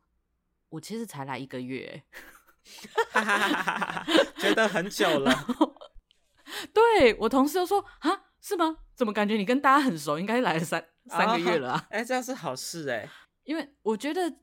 [0.69, 2.04] 我其实才来一个月，
[4.38, 5.34] 觉得很久了。
[6.74, 8.78] ”对，我同事就说：“啊，是吗？
[8.96, 10.20] 怎么感觉你跟大家很熟？
[10.20, 13.08] 应该来了三 三个月了啊？”哎，这样是好事哎，
[13.44, 14.34] 因为我觉得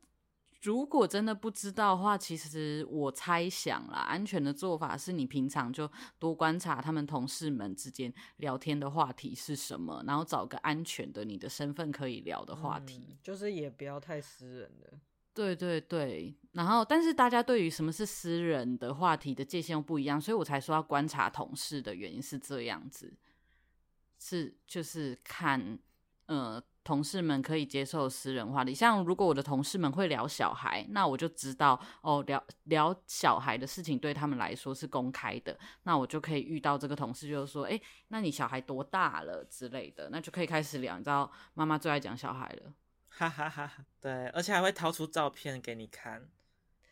[0.63, 14.93] 如果真的不知道的话，其实我猜想啦，安全的做法是你平常就多观察他们同事们之间聊天的话题是什么，然后找个安全的你的身份可以聊的话题，嗯，就是也不要太私人的。
[15.35, 23.15] 对对对，然后但是大家对于什么是私人的话题的界限又不一样，所以我才说要观察同事的原因是这样子，
[24.19, 25.79] 是就是看
[26.27, 26.63] 呃。
[26.85, 40.99] 同事们可以接受私人话题，像如果我的同事们会聊小孩，那我就知道哦，聊聊小孩的事情对他们来说是公开的，那我就可以遇到这个同事，就是说，哎，那你小孩多大了之类的，那就可以开始聊。
[40.99, 42.75] 你知道，妈妈最爱讲小孩了，
[43.29, 43.85] 哈哈哈哈。
[44.01, 46.29] 对，而且还会掏出照片给你看。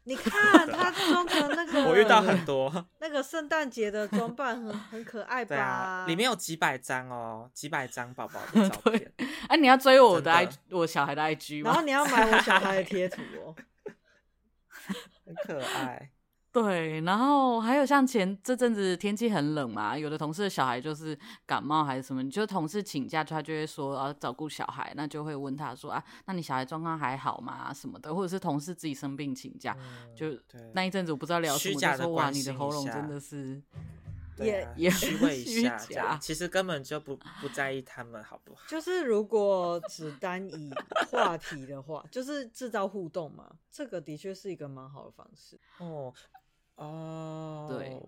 [0.04, 5.54] 你 看他装的那个， 我遇到很多那个圣诞节的装扮很很可爱吧？
[5.54, 9.12] 对啊，里面有几百张哦，几百张宝宝的照片。
[9.18, 11.70] 哎、啊，你要追我的 I，的我小孩的 IG 吗？
[11.70, 13.54] 然后你要买我小孩的贴图哦，
[15.26, 16.10] 很可爱。
[16.52, 27.72] 对，然后还有像前这阵子天气很冷嘛，有的同事的小孩就是感冒还是什么，你就同事请假，他就会说啊照顾小孩，那就会问他说啊，那你小孩状况还好吗？
[27.72, 30.36] 什么的，或者是同事自己生病请假，嗯、就
[30.74, 33.62] 那一阵子我不知道聊什么，就说哇，你的喉咙真的是
[34.38, 38.62] 也 也虚伪一下，假其实根本就不不在意他们好不好？
[38.66, 40.72] 就 是如果只单以
[41.12, 46.12] 话题的话，就是制造互动嘛，这个的确是一个蛮好的方式哦。
[46.80, 48.00] 哦，对，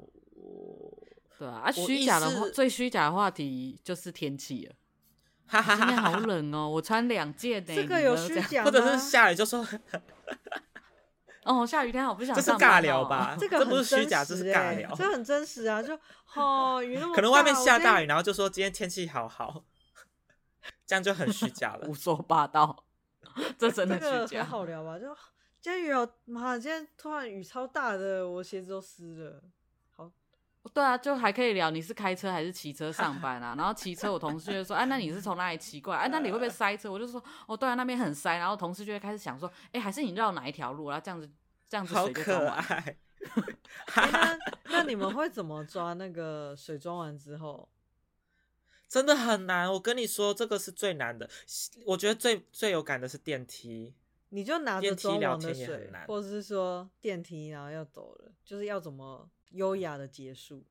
[1.38, 4.74] 对啊，啊，虚假的话，最虚假的话题就是天气了。
[5.46, 7.74] 哈哈哈，今天好冷哦，我穿两件呢。
[7.74, 9.66] 这个有虚假，或者是下雨就说，
[11.44, 12.34] 哦，下雨天好不想。
[12.34, 13.36] 这是尬聊吧？
[13.38, 14.90] 这个这不是虚假，这是尬聊。
[14.94, 15.94] 这很真实啊，就
[16.34, 19.64] 哦，雨那么，可能外面下大雨，然后就说今天天气好好，
[20.86, 22.86] 这样就很虚假了，胡说八道。
[23.58, 24.98] 这真的虚假，好聊吧？
[24.98, 25.14] 就。
[25.62, 26.58] 今天雨好，妈！
[26.58, 29.40] 今天突然雨超大的，我鞋子都湿了。
[29.94, 30.10] 好，
[30.74, 33.54] 对啊，就还可以聊你是开车还是骑车上班啊？
[33.56, 36.00] 然后骑车，我同事就说：“哎、啊，那你是从哪里骑过来？
[36.00, 40.90] 哎、啊，那你会不会塞车？”我就说：“哦，对啊，那边很塞。”然后同事就会开始想说：“哎，还是你绕哪一条路？
[40.90, 41.30] 然后这样子，
[41.68, 42.96] 这样子水就装完。”好可爱。
[44.10, 47.68] 那那你们会怎么抓那个水装完之后？
[48.88, 51.30] 真的很难，我跟你说，这个是最难的。
[51.86, 53.94] 我觉得最最有感的是电梯，
[54.34, 60.64] 你就拿着装完的水，或者是说电梯，然后要走了，就是要怎么优雅的结束？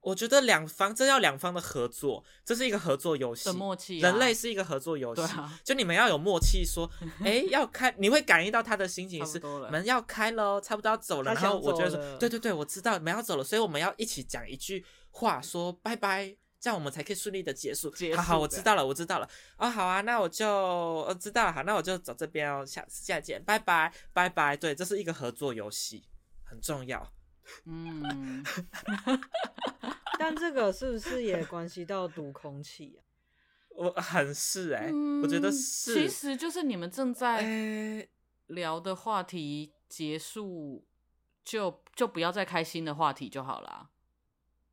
[0.00, 4.10] 我觉得两方这要两方的合作，这是一个合作游戏，默契、啊。
[4.10, 6.90] 人类是一个合作游戏，啊、就你们要有默契， 说，
[7.20, 9.40] 哎、欸，要开，你会感应到他的心情是
[9.70, 16.36] 门要开了，差不多要走了，然后我觉得说，对对对，我知道门要走了，所以我们要一起讲一句话，说拜拜。
[16.64, 17.90] 这样我们才可以顺利的结束。
[17.90, 19.28] 结束好好，我知道了，我知道了。
[19.58, 21.52] 哦，好啊，那我就我知道了。
[21.52, 22.64] 好，那我就走这边哦。
[22.64, 24.56] 下次再见，拜拜，拜拜。
[24.56, 26.08] 对，这是一个合作游戏，
[26.42, 27.12] 很重要。
[27.66, 28.42] 嗯，
[30.18, 33.04] 但这个是不是也关系到读空气啊？
[33.76, 35.92] 我很是哎、欸，嗯、我觉得是。
[35.92, 38.08] 其实就是你们正在
[38.46, 40.86] 聊的话题结束，
[41.44, 43.90] 就就不要再开新的话题就好了。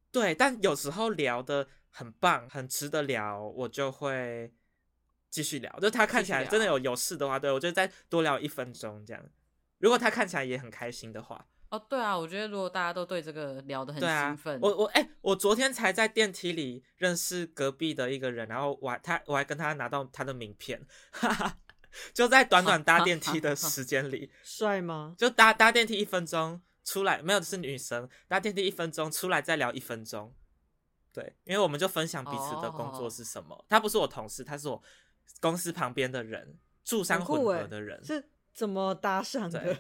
[0.10, 1.68] 对，但有时候聊的。
[1.92, 4.52] 很棒，很值得聊，我就会
[5.30, 5.72] 继续聊。
[5.80, 9.24] 就他看起来真的有有事的话，对，我就再多聊一分钟这样。
[9.78, 21.58] 如果他看起来也很开心的话，哦，对啊，我觉得如果大家都对这个聊得很兴奋，啊、我我哎、欸，我昨天才在电梯里认识隔壁的一个人，然后我还他我还跟他拿到他的名片，哈哈，
[22.14, 25.16] 就在短短搭电梯的时间里， 帅吗？
[25.18, 30.36] 就搭搭电梯一分钟出来，没有是女生，搭电梯一分钟出来再聊一分钟。
[31.14, 33.56] 对，因为我们就分享彼此的工作是什么。
[33.56, 33.66] Oh.
[33.70, 34.82] 他不是我同事，他是我
[35.40, 38.04] 公司旁边的人，住商混合的人。
[38.04, 39.78] 是怎么搭上的？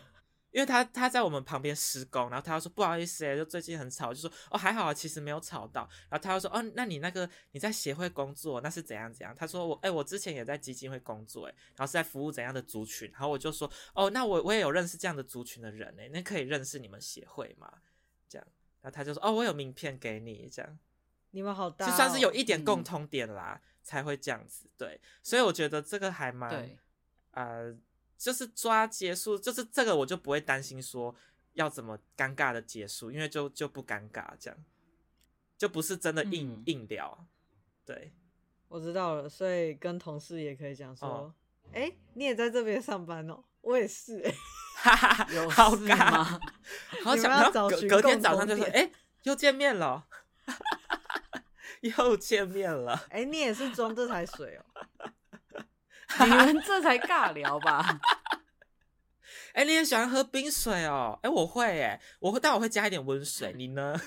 [0.52, 5.88] 因为他他在我们旁边施工，然后他就说不好意思哎，就最近很吵，就说哦还好啊，其实没有吵到。
[6.10, 9.34] 然后他就说哦，那你那个你在协会工作，那是怎样怎样？
[9.34, 13.10] 他说我哎，我之前也在基金会工作哎，然后是在服务怎样的族群？
[13.14, 17.72] 然后我就说哦，那我我也有认识这样的族群的人哎，那可以认识你们协会吗？
[18.28, 18.46] 这样，
[18.82, 20.78] 然后他就说哦，我有名片给你这样。
[21.32, 24.70] 你们好大、哦，就算是有一点共通点啦，嗯、才会这样子。
[24.78, 26.78] 对，所以我觉得这个还蛮，对
[27.32, 27.76] 呃，
[28.18, 31.16] 就是抓结束，就是这个我就不会担心说
[31.54, 34.60] 要怎么尴尬的结束，因为就就不尴尬，这样
[35.58, 37.26] 就不是真的硬、嗯、硬聊。
[37.86, 38.14] 对，
[38.68, 41.34] 我知道了，所以跟同事也可以讲说，
[41.72, 44.36] 哎、你也在这边上班哦，我也是、欸，
[44.76, 46.40] 哈哈，有好尬吗？
[47.04, 48.92] 好想要隔隔天早上就说，哎、欸，
[49.24, 50.08] 又见面了。
[51.98, 54.64] 又见面了，哎、欸，你也是装这台水哦？
[56.26, 58.00] 你们这才尬聊吧？
[59.54, 61.18] 哎、欸，你也喜欢喝冰水哦？
[61.24, 63.52] 哎、欸，我会，哎，我会，但我会加一点温水。
[63.54, 64.00] 你呢？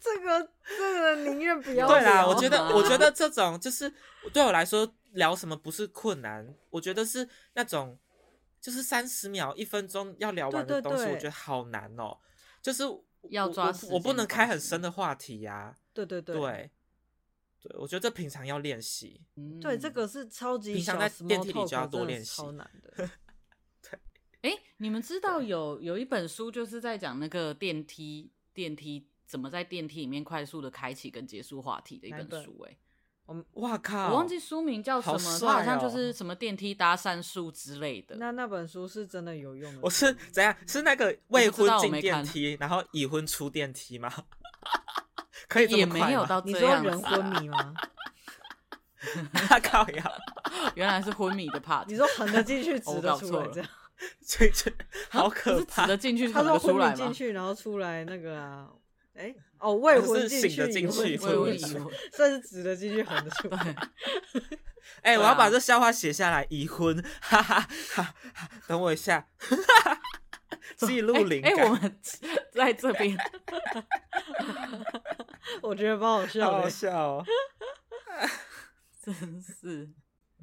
[0.00, 1.86] 这个，这个宁愿不要。
[1.86, 3.92] 对啦，我觉得，我觉得这种就是
[4.32, 7.98] 对我来说聊什么不是困难，我觉得是那种
[8.58, 12.16] 就是三十秒、一分钟要聊完的东西，我觉得好难哦，
[12.62, 12.84] 就是。
[13.30, 15.78] 要抓我，我不能开很深的话题呀、啊。
[15.92, 16.70] 对对对，对，
[17.60, 19.20] 对，我觉得这平常要练习。
[19.36, 22.90] 嗯、对，这个是超级平常在电梯里就要多练习，超难的。
[23.82, 23.98] 对，
[24.42, 32.78] 哎、欸，你们知道有有一本书就是在讲那个电梯电梯怎么在电梯里面快速的开启跟结束话题的一本书、欸。
[33.26, 33.34] 哎。
[33.34, 34.08] 我哇靠！
[34.08, 38.16] 我忘记书名叫什么，好、哦、它好像就是什么电梯搭讪术之类的。
[38.16, 39.78] 那那本书是真的有用的？
[39.82, 40.54] 我是怎样？
[40.66, 44.12] 是那个未婚进电梯，然后已婚出电梯吗？
[45.48, 46.82] 可以这么也没有到这样。
[46.82, 47.74] 你说人昏迷吗？
[49.32, 50.10] 他靠呀！
[50.76, 51.84] 原来是昏迷的 part。
[51.86, 53.70] 你说横的进去，直的出来，这样？
[54.26, 54.72] 这这
[55.08, 55.82] 好可怕！
[55.82, 58.68] 直的进去，他说昏迷进去，然后出来那个啊。
[59.14, 63.76] 哎，哦，未婚进去，未婚出来，算是直的进去，横的出来。
[65.02, 68.14] 哎， 我要把这笑话写下来，已婚，哈哈哈。
[68.66, 69.28] 等我一下，
[70.76, 71.52] 记录灵感。
[71.54, 72.00] 哎，我们
[72.52, 73.16] 在这边，
[75.62, 77.24] 我觉得蛮好笑，好笑哦，
[79.02, 79.90] 真是。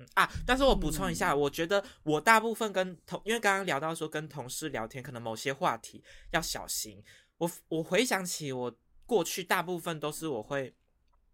[0.15, 7.03] 啊，但是我补充一下，我觉得我大部分跟同，因为刚刚聊到说跟同事聊天，可能某些话题要小心。
[7.41, 8.71] 我我回想起我
[9.07, 10.75] 过去大部分都是我会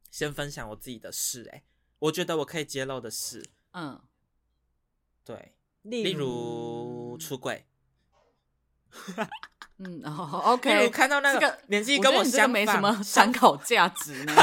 [0.09, 1.63] 先分享我自己的事，欸，哎，
[1.99, 3.43] 我觉得我可以揭露的事，
[3.73, 4.01] 嗯，
[5.25, 7.67] 对，例如，出柜，
[9.79, 14.33] 嗯，OK，例如看到那个年纪跟我相没什么参考价值呢。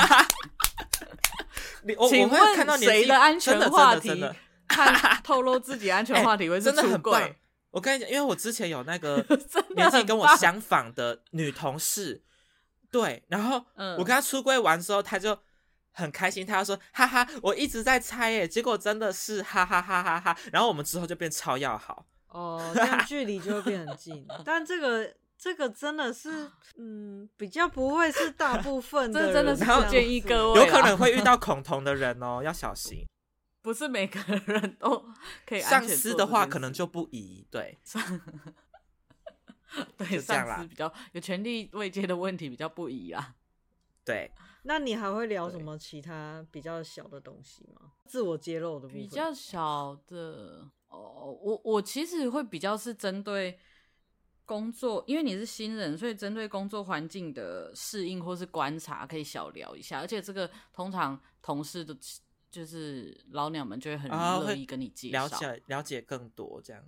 [2.10, 4.22] 请问谁的安全话题？
[4.68, 7.38] 看透露自己安全 话题会是出柜？
[7.74, 9.16] 我跟你讲，因为我之前有那个
[9.74, 12.22] 年纪跟我相仿的女同事，
[12.88, 15.36] 对，然后嗯我跟她出柜完之后，她就
[15.90, 22.06] 很开心，她就说哈哈，我一直在猜耶，结果真的是哈哈哈哈哈，然后我们之后就变超要好。
[22.28, 24.24] 哦，这 样距离就会变很近。
[24.44, 26.48] 但这个这个真的是，
[26.78, 33.04] 嗯，比较不会是大部分的人这真的是不建议子各位，有可能会遇到恐同的人哦，要小心。
[33.64, 35.02] 不是每个人都
[35.46, 37.46] 可以安全上司的话，可能就不宜。
[37.50, 37.78] 对，
[39.96, 43.36] 对上司比较有权力位阶的问题比较不宜啊。
[44.04, 44.30] 对，
[44.64, 47.92] 那你还会聊什么其他比较小的东西吗？
[48.04, 53.58] 自我揭露的部分比较小的哦，我我其实会比较是针对
[54.44, 60.00] 工作，因为你是新人，所以针对工作环境的适应或是观察，可以小聊一下。
[60.00, 61.96] 而且这个通常同事的，
[62.54, 65.24] 就是老鸟们就会很啊乐意跟你介绍。
[65.24, 66.82] 了解了解更多这样。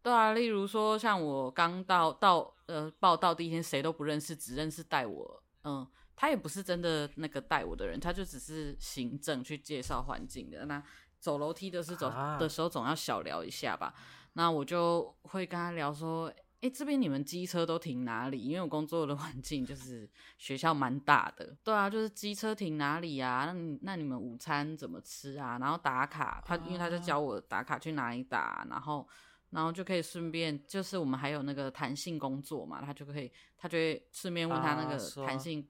[0.00, 5.86] 对啊，例如说像我刚到到呃报到第一天，谁都不认识，只认识带我，嗯，
[6.16, 10.64] 他也不是真的那个带我的人，他就只是行政去介绍环境的。
[10.64, 10.82] 那
[11.18, 13.92] 走楼梯的是走、啊的时候总要小聊一下吧。
[14.34, 18.40] 那我就会跟他聊说，哎，这边你们机车都停哪里？
[18.40, 23.44] 因为我工作的环境就是学校蛮大的，对啊，就是机车停哪里啊？
[23.46, 25.58] 那你那你们午餐怎么吃啊？
[25.58, 29.08] 然后打卡，他因为他在教我打卡去哪里打，然后。
[29.50, 35.66] 然后就可以顺便，就是我们还有那个弹性工作嘛，他就可以，他就会顺便问他那个弹性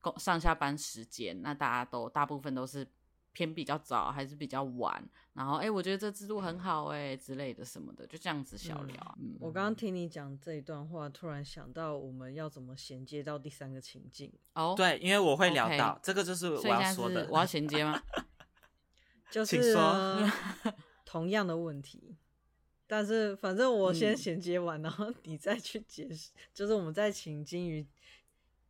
[0.00, 2.90] 工上下班时间，那大家都大部分都是
[3.32, 5.06] 偏比较早还是比较晚，
[5.40, 9.18] 然后哎，我觉得这制度很好哎之类的什么的，就这样子小聊。
[9.18, 17.26] 嗯，我刚刚听你讲这一段话，突然想到我们要怎么衔接到第三个情境，哦，，对，因为我会聊到这个，就是我要说的。
[17.30, 17.98] 我要衔接吗？
[19.32, 20.30] 就是说
[21.06, 22.18] 同样的问题，
[22.86, 27.88] 但是反正我先嗯衔接完，然后你再去解释，就是我们再请金鱼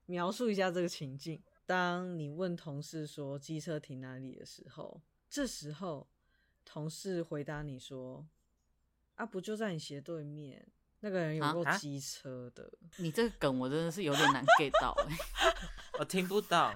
[0.07, 1.43] 描述一下这个情境。
[1.67, 6.07] 当你问同事说机车停哪里的时候，这时候
[6.73, 8.25] 同事回答你说
[9.17, 10.65] ：“啊，不就在你斜对面，
[11.01, 12.73] 那个人有啊够机车的。
[12.99, 15.17] 你这个梗我真的是有点难 get 到哎。
[15.99, 16.73] 我听不到，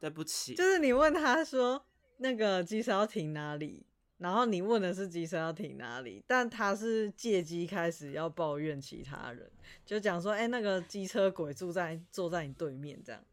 [0.00, 0.56] 对不起。
[0.56, 1.86] 就是你问他说
[2.16, 3.86] 那个机车要停哪里，
[4.18, 9.48] 然后你问的是机车要停哪里，但他是借机开始要抱怨其他人，
[9.84, 13.24] 就讲说，哎、欸，那个机车鬼住在坐在你对面这样。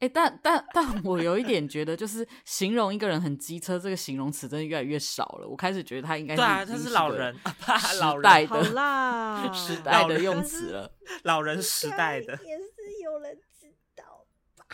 [0.00, 5.48] 哎，但但但我有一点觉得，就是形容一个人很机车这个形容词真的越来越少了。
[5.48, 7.34] 我开始觉得他应该对啊，他是老人，
[8.00, 10.92] 老人，好代的啦，时代的用词了。
[11.24, 12.32] 老人时代的。
[12.44, 14.24] 也是有人知道
[14.56, 14.64] 吧？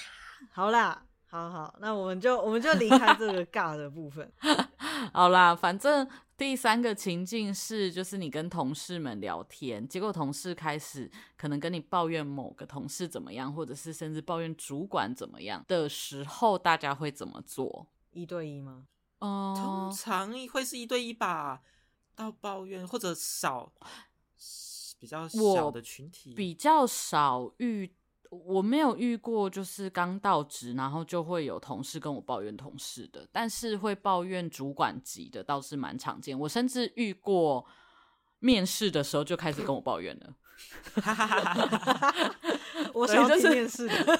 [0.52, 4.30] 好啦，好好，那我们就我们就离开这个尬的部分。
[5.12, 6.06] 好啦，反正
[6.36, 17.86] 第三个情境是，就是你跟同事们聊天，结果同事开始可能跟你抱怨某个同事怎么样，或者是甚至抱怨主管怎么样的时候，大家会怎么做？
[18.10, 18.86] 一对一吗？
[19.20, 21.62] 嗯、通常会是一对一吧，
[22.14, 23.72] 到抱怨或者少
[24.98, 27.94] 比较小的群体，比较少遇，
[28.44, 36.38] 我没有遇过，就是刚到职，然后就会有同事跟我抱怨同事的，但是会抱怨主管级的倒是蛮常见。
[36.38, 37.64] 我甚至遇过
[38.40, 40.34] 面试的时候就开始跟我抱怨了。
[42.94, 43.94] 我想要就是听面试的。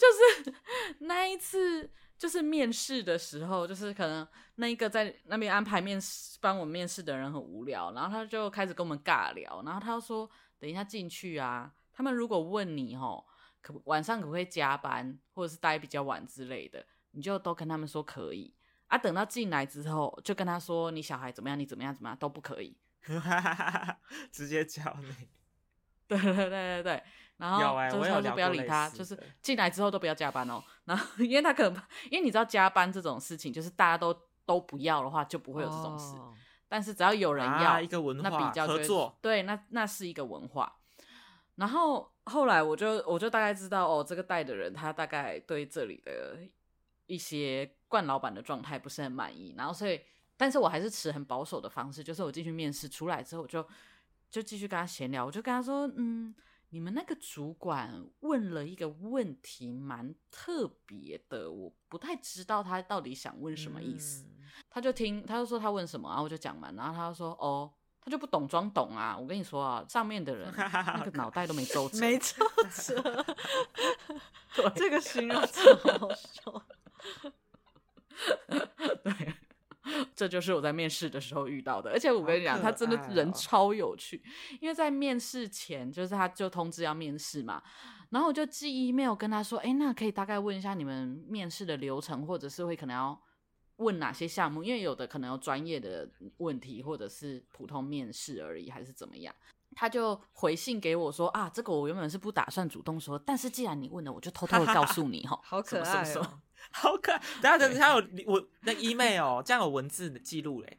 [0.00, 0.54] 就是
[1.00, 4.26] 那一次，就是面试的时候，就是可能
[4.56, 10.28] 那一个在那边安排面试帮我面试的人很无聊，然后他就开始跟我们尬聊，然后他就说
[10.58, 13.24] ：“等一下进去啊，他们如果问你哦，
[13.60, 18.54] 可晚上可不可以加班，或者是待比较晚之类的，你就都跟他们说可以
[18.86, 18.96] 啊。
[18.96, 22.76] 等到进来之后，就跟他说你小孩怎么样，你怎么样怎么样都不可以。
[24.30, 25.28] 直接叫你。
[26.08, 27.02] 对对对对对。”
[27.40, 27.98] 然后有欸就
[28.32, 30.62] 不要理他，就是进来之后都不要加班哦。
[30.84, 34.14] 然后因为他可能因为你知道加班这种事情，就是大家都
[34.44, 36.16] 都不要的话，就不会有这种事。
[36.16, 36.34] 哦
[36.72, 40.72] 但是只要有人要，啊一个文那化合作，对，那那是一个文化。
[41.56, 46.38] 然后后来我就我就大概知道哦，这个带的人他大概对这里的
[47.06, 49.54] 一些冠老板的状态不是很满意。
[49.56, 50.00] 然后所以，
[50.36, 53.66] 但是我还是持很保守的方式，就是我进去面试出来之后，我就
[54.30, 56.34] 就继续跟他闲聊，我就跟他说，嗯。
[56.72, 64.22] 你们那个主管问了一个问题，蛮特别的，我不太知道他到底想问什么意思。
[64.22, 64.36] 嗯
[64.70, 67.72] 他就听，他就说他问什么，然后我就讲完，然后他就说哦，
[68.02, 69.16] 他就不懂装懂啊。
[69.18, 72.46] 我跟你说啊，上面的人 那个脑袋都没皱褶，没错，
[74.54, 76.62] 对这个形容词 好好笑。
[79.02, 79.34] 对，
[80.14, 81.90] 这就是我在面试的时候遇到的。
[81.90, 84.22] 而且我跟你讲，哦、他真的人超有趣，
[84.60, 87.62] 因为在面试前，就是他就通知要面试嘛，
[88.10, 93.18] 然后我就寄 email 跟他说，哎，那可以大概问一下你们面试的流程，或者是会可能要
[93.80, 99.34] 问哪些项目，因为有的可能有专业的问题，或者是普通面试而已，还是怎么样。
[99.74, 105.40] 他就回信给我说啊，这个我原本是不打算主动说，但是既然你问了，我就偷偷的告诉你哈。
[105.44, 106.40] 好可爱哦，
[106.72, 107.18] 好可爱。
[107.40, 110.78] 等下等下有我那 email 哦，这样有文字的记录嘞，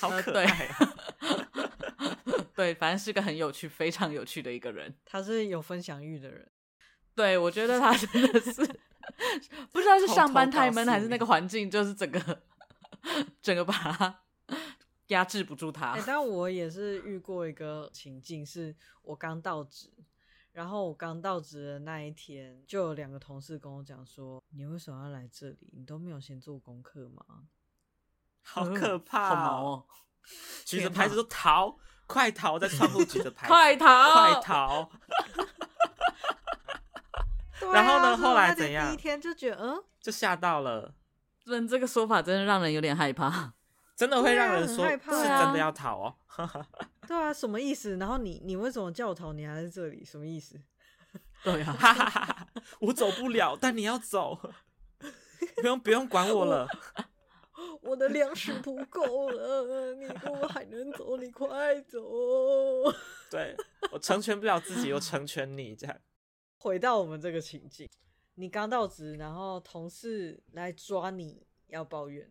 [0.00, 0.68] 好可爱
[2.54, 4.94] 对，反正是个很有趣、非常有趣的一个人。
[5.04, 6.50] 他是有分享欲的人。
[7.16, 8.52] 对，我觉得他真的是
[9.72, 12.42] 不知道是上班太闷，还是那个环境，就是整个
[13.42, 14.20] 整个把他。
[15.08, 15.92] 压制不住他。
[15.92, 19.88] 欸，但我也是遇过一个情境，是我刚到职，
[20.50, 25.72] 然后我刚到职的那一天，就有两个同事跟我讲说：“你为什么要来这里？
[25.76, 27.24] 你都没有先做功课吗？”
[28.42, 29.86] 好可怕，好毛哦！
[30.64, 34.90] 举着牌子说逃，快逃，在窗户举着牌子，快逃，快逃。
[37.72, 38.16] 然后呢？
[38.16, 38.88] 后来怎样？
[38.88, 40.94] 第一天就觉得，嗯，就吓到了。
[41.46, 43.52] 嗯，这个说法真的让人有点害怕。
[43.96, 46.14] 真的会让人说害怕，是真的要逃哦。
[47.08, 47.96] 对啊，什么意思？
[47.96, 49.32] 然后你你为什么叫我逃？
[49.32, 50.60] 你还在这里，什么意思？
[51.42, 52.46] 对啊，
[52.80, 54.38] 我走不了，但你要走，
[55.56, 56.68] 不用不用管我了。
[57.80, 62.02] 我的粮食不够了，你我还能走，你快走。
[63.30, 63.56] 对，
[63.92, 65.96] 我成全不了自己，又成全你，这样。
[66.66, 67.88] 回到我们这个情境，
[68.34, 72.28] 你刚到职，然后同事来抓你要抱怨。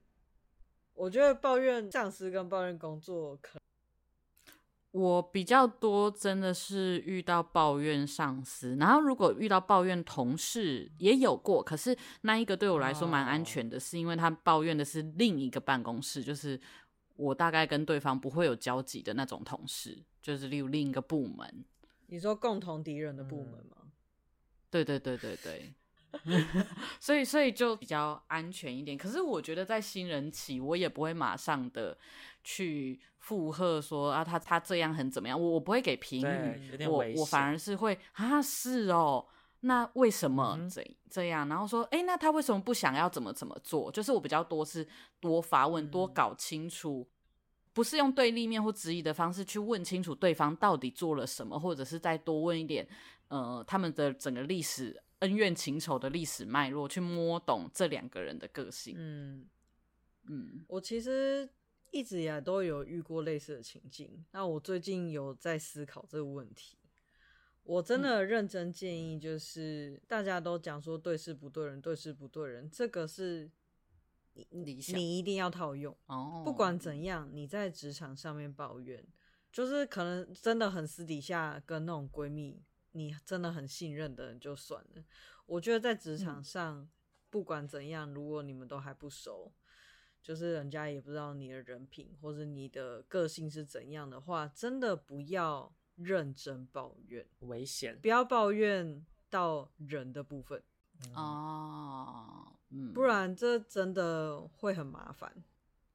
[0.94, 3.58] 我觉得抱怨上司跟抱怨工作，可
[4.92, 16.60] 我比较多真的是遇到抱怨上司，然后如果遇到抱怨同事也有过，可是那一个对我来说蛮安全的，是因为他抱怨的是另一个办公室，就是
[17.16, 21.64] 我大概跟对方不会有交集的那种同事，就是例如另一个部门。
[22.08, 23.78] 你说共同敌人的部门吗？
[24.84, 25.74] 嗯，对对对对对。
[27.00, 28.98] 所以，所以就比较安全一点。
[28.98, 31.98] 可是，我觉得在新人期，我也不会马上的
[32.42, 39.26] 去附和说啊，他他这样很怎么样，我我不会给评语，我我反而是会啊，是哦，
[39.60, 41.50] 那为什么这这样？
[41.50, 43.92] 然后说，哎，那他为什么不想要怎么怎么做？
[43.92, 44.88] 就是我比较多是
[45.20, 47.06] 多发问，多搞清楚，
[47.74, 52.88] 不是用对立面或质疑的方式去问清楚对方到底做了什么，或者是再多问一点，
[53.28, 55.02] 呃，他们的整个历史。
[55.20, 58.96] 恩怨情仇的历史脉络，去摸懂这两个人的个性。
[58.98, 59.48] 嗯
[60.28, 61.50] 嗯，我其实
[61.90, 64.24] 一直以来都有遇过类似的情境。
[64.32, 66.78] 那我最近有在思考这个问题。
[67.64, 73.50] 我真的认真建议，就是、嗯、大家都讲说对事不对人，对事不对人，这个是
[74.34, 76.44] 你你一定要套用哦。
[76.44, 79.04] 不管怎样，你在职场上面抱怨，
[79.52, 82.62] 就是可能真的很私底下跟那种闺蜜。
[82.96, 85.04] 你真的很信任的人就算了。
[85.46, 86.90] 我觉得在职场上，嗯、
[87.30, 89.52] 不管怎样，如果你们都还不熟，
[90.24, 98.00] 就是人家也不知道你的人品或者你的个性是怎样的话，真的不要认真抱怨，危险。
[98.02, 100.64] 不要抱怨到人的部分
[101.14, 105.44] 哦，嗯，不然这真的会很麻烦。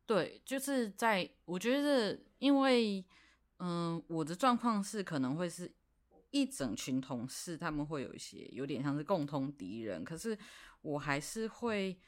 [0.05, 3.03] 对，就是在我觉得，因为
[3.57, 5.73] 嗯、呃，我的状况是可能会是。
[6.31, 10.37] 一整群同事，他们会有一些有点像是共同敌人，可是
[10.83, 11.99] 我还是会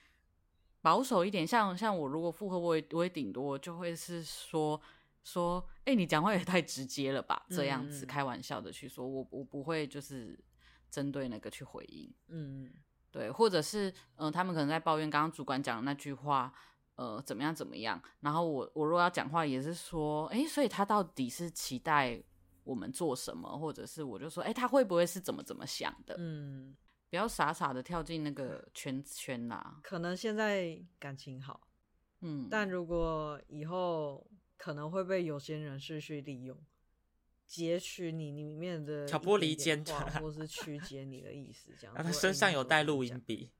[0.80, 1.46] 保守一点。
[1.46, 4.80] 像像我如果复合，我也我也顶多就会是说
[5.24, 7.44] 说，哎、欸，你讲话也太直接了吧？
[7.50, 10.38] 这样子开玩笑的去说，我我不会就是
[10.88, 12.12] 针对那个去回应。
[12.28, 12.72] 嗯，
[13.10, 16.52] 对，或者是嗯、呃，他们可能在抱怨刚刚主管讲的那句话，
[16.94, 18.00] 呃，怎么样怎么样？
[18.20, 22.22] 然后我我如果要讲话，也是说，哎、欸，所以他到底是期待。
[22.64, 26.14] 我们做什么，或者是我就说，哎，他会不会是怎么怎么想的？
[26.18, 26.76] 嗯，
[27.10, 29.80] 不要傻傻的跳进那个圈圈啦。
[29.82, 31.68] 可能现在感情好，
[32.20, 34.24] 嗯，但如果以后
[34.56, 36.56] 可能会被有些人士去利用，
[37.46, 39.84] 截取你里面的挑拨离间，
[40.20, 41.96] 或 是曲解你的意思，这样。
[41.96, 43.50] 他身上有带录音笔。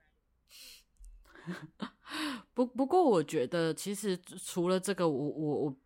[2.55, 5.77] 不不过，我觉得其实除了这个，我我我。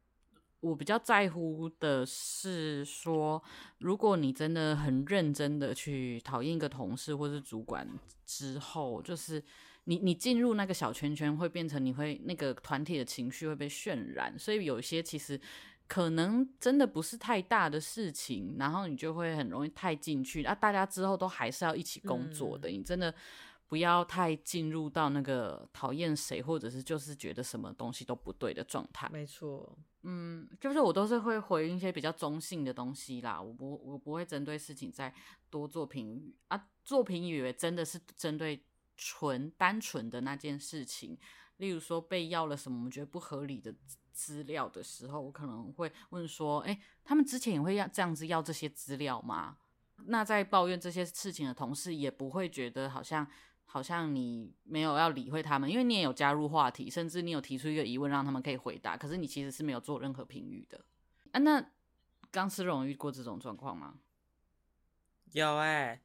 [0.67, 3.43] 我比较在乎的是说，
[3.79, 7.89] 如果你真的很认真的去讨厌一个同事或是主管
[8.25, 9.43] 之后，就是
[9.85, 15.41] 你你进入那个小圈圈，会变成你会那个团体的情绪会被渲染，所以有些其实
[15.87, 20.53] 可能真的不是太大的事情，然后你就会很容易太进去啊。
[20.53, 23.15] 大家之后都还是要一起工作的，嗯、你真的
[23.69, 29.09] 不要太进入到那个讨厌谁，或者是就是觉得什么东西都不对的状态。
[29.13, 35.13] 没错，嗯，就是我都是会回应一些比较中性的东西啦，我不我不会针对事情再
[35.51, 36.69] 多做评语啊。
[36.85, 38.65] 做评语真的是针对
[38.97, 41.19] 纯单纯的那件事情，
[41.57, 43.75] 例如说被要了什么我们觉得不合理的
[44.13, 49.57] 资料的时候，我可能会问说：诶，他们之前也会要这样子要这些资料吗？
[50.05, 53.27] 那在抱怨这些事情的同事也不会觉得好像。
[53.67, 60.83] 好像你没有要理会他们，因为你也有加入话题，甚至你有提出一个疑问让他们可以回答，可是你其实是没有做任何评语的。
[61.33, 61.63] 啊，那
[62.31, 63.99] 刚丝绒遇过这种状况吗？
[65.33, 66.01] 有哎、欸，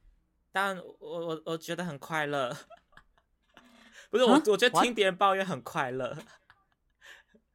[0.50, 2.54] 但我我我觉得很快乐。
[4.10, 6.18] 不是我，我觉得听别人抱怨很快乐。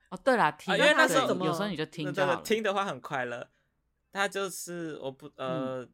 [0.09, 2.11] 哦，对啦，听，因为那时候有时候你就听
[2.43, 3.49] 听的话很快乐。
[4.11, 5.93] 他就是我不呃，嗯、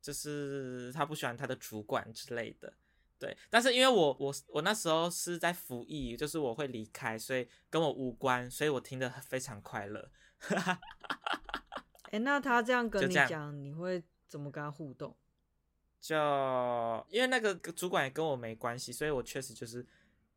[0.00, 2.72] 就是他不喜欢他的主管之类的。
[3.18, 10.10] 对，但是因为我我我那时候是在服役，就是我会离开，所以跟我无关，所以我听得非常快乐。
[10.50, 10.78] 哎、
[12.12, 15.16] 欸，那他这样 跟你讲，你会怎么跟他互动？
[16.00, 16.14] 就
[17.10, 19.84] 因为那个主管也跟我没关系，所以我确实就是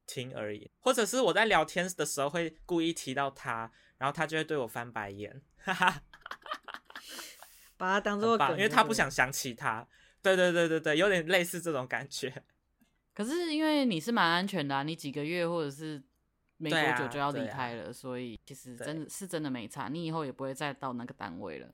[0.08, 0.72] 听而已。
[0.80, 5.40] 或者是我在聊天的时候会故意提到他，然后他就会对我翻白眼，
[7.78, 9.88] 把他当做梗，因为他不想想起他。
[10.24, 12.44] 对对对对对，有点类似这种感觉。
[13.14, 16.02] 可是因为你是蛮安全的啊，你几个月或者是
[16.58, 21.74] 没多久就要离开了，啊啊、所以其实真的是真的没差，你以后也不会再到那个单位了。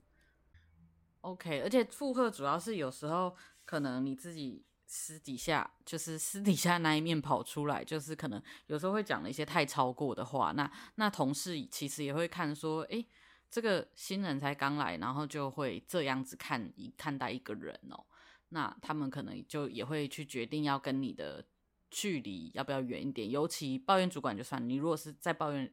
[1.22, 3.36] OK，而且负荷主要是有时候
[3.66, 13.06] 可能你自己私底下就是私底下那一面跑出来，就是可能有时候会讲了一些太超过的话，那那同事其实也会看说，哎，
[13.52, 18.06] 这个新人才刚来，然后就会这样子看一看待一个人哦。
[18.50, 21.46] 那他们可能就也会去决定要跟你的
[21.90, 25.72] 距离要不要远一点，尤其抱怨主管就算，你如果是在抱怨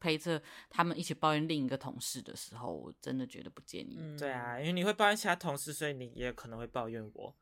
[0.00, 3.96] 陪着他们一起抱怨另一个同事的时候，我真的觉得不建议。
[3.98, 7.34] 嗯，对啊，因为你会抱怨其他同事，所以你也可能会抱怨我。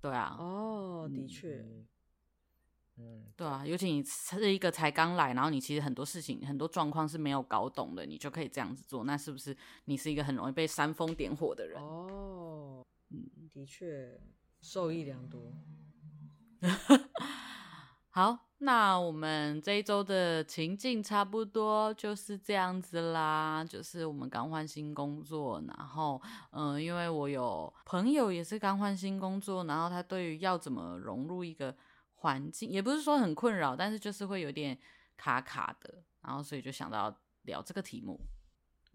[0.00, 1.56] 对啊，哦，的确。
[1.56, 1.86] 嗯
[2.98, 9.54] 嗯，对啊，尤其你是一个才刚来，然后你其实很多事情、很多状况是没有搞懂的，你就可以这样子做，那是不是
[9.84, 11.78] 你是一个很容易被煽风点火的人？
[11.82, 12.82] 哦，
[13.52, 14.20] 的确，
[14.60, 15.52] 受益良多。
[18.10, 31.76] 好，那我们这一周的情境差不多就是这样子啦，就是我们刚换新工作，然后，嗯、因为我有朋友也是刚换新工作，然后他对于要怎么融入一个。
[32.20, 34.76] 环境也不是说很困扰，但是就是会有点
[35.18, 38.18] 卡卡的，然后所以就想到聊这个题目。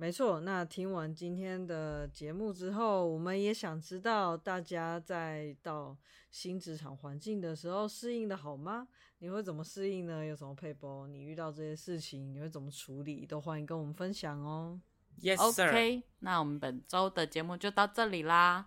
[0.02, 5.96] 没错，那听完今天的节目之后，我们也想知道大家在到
[6.32, 8.88] 新职场环境的时候适应的好吗？
[9.20, 10.26] 你会怎么适应呢？
[10.26, 11.06] 有什么配包？
[11.06, 13.28] 你遇到这些事情你会怎么处理？
[13.28, 14.82] 都欢迎跟我们分享哦。
[15.22, 15.70] Yes, sir.
[15.70, 18.66] OK，那我们本周的节目就到这里啦，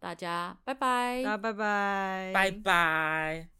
[0.00, 3.57] 大家拜拜，大家拜拜，拜拜。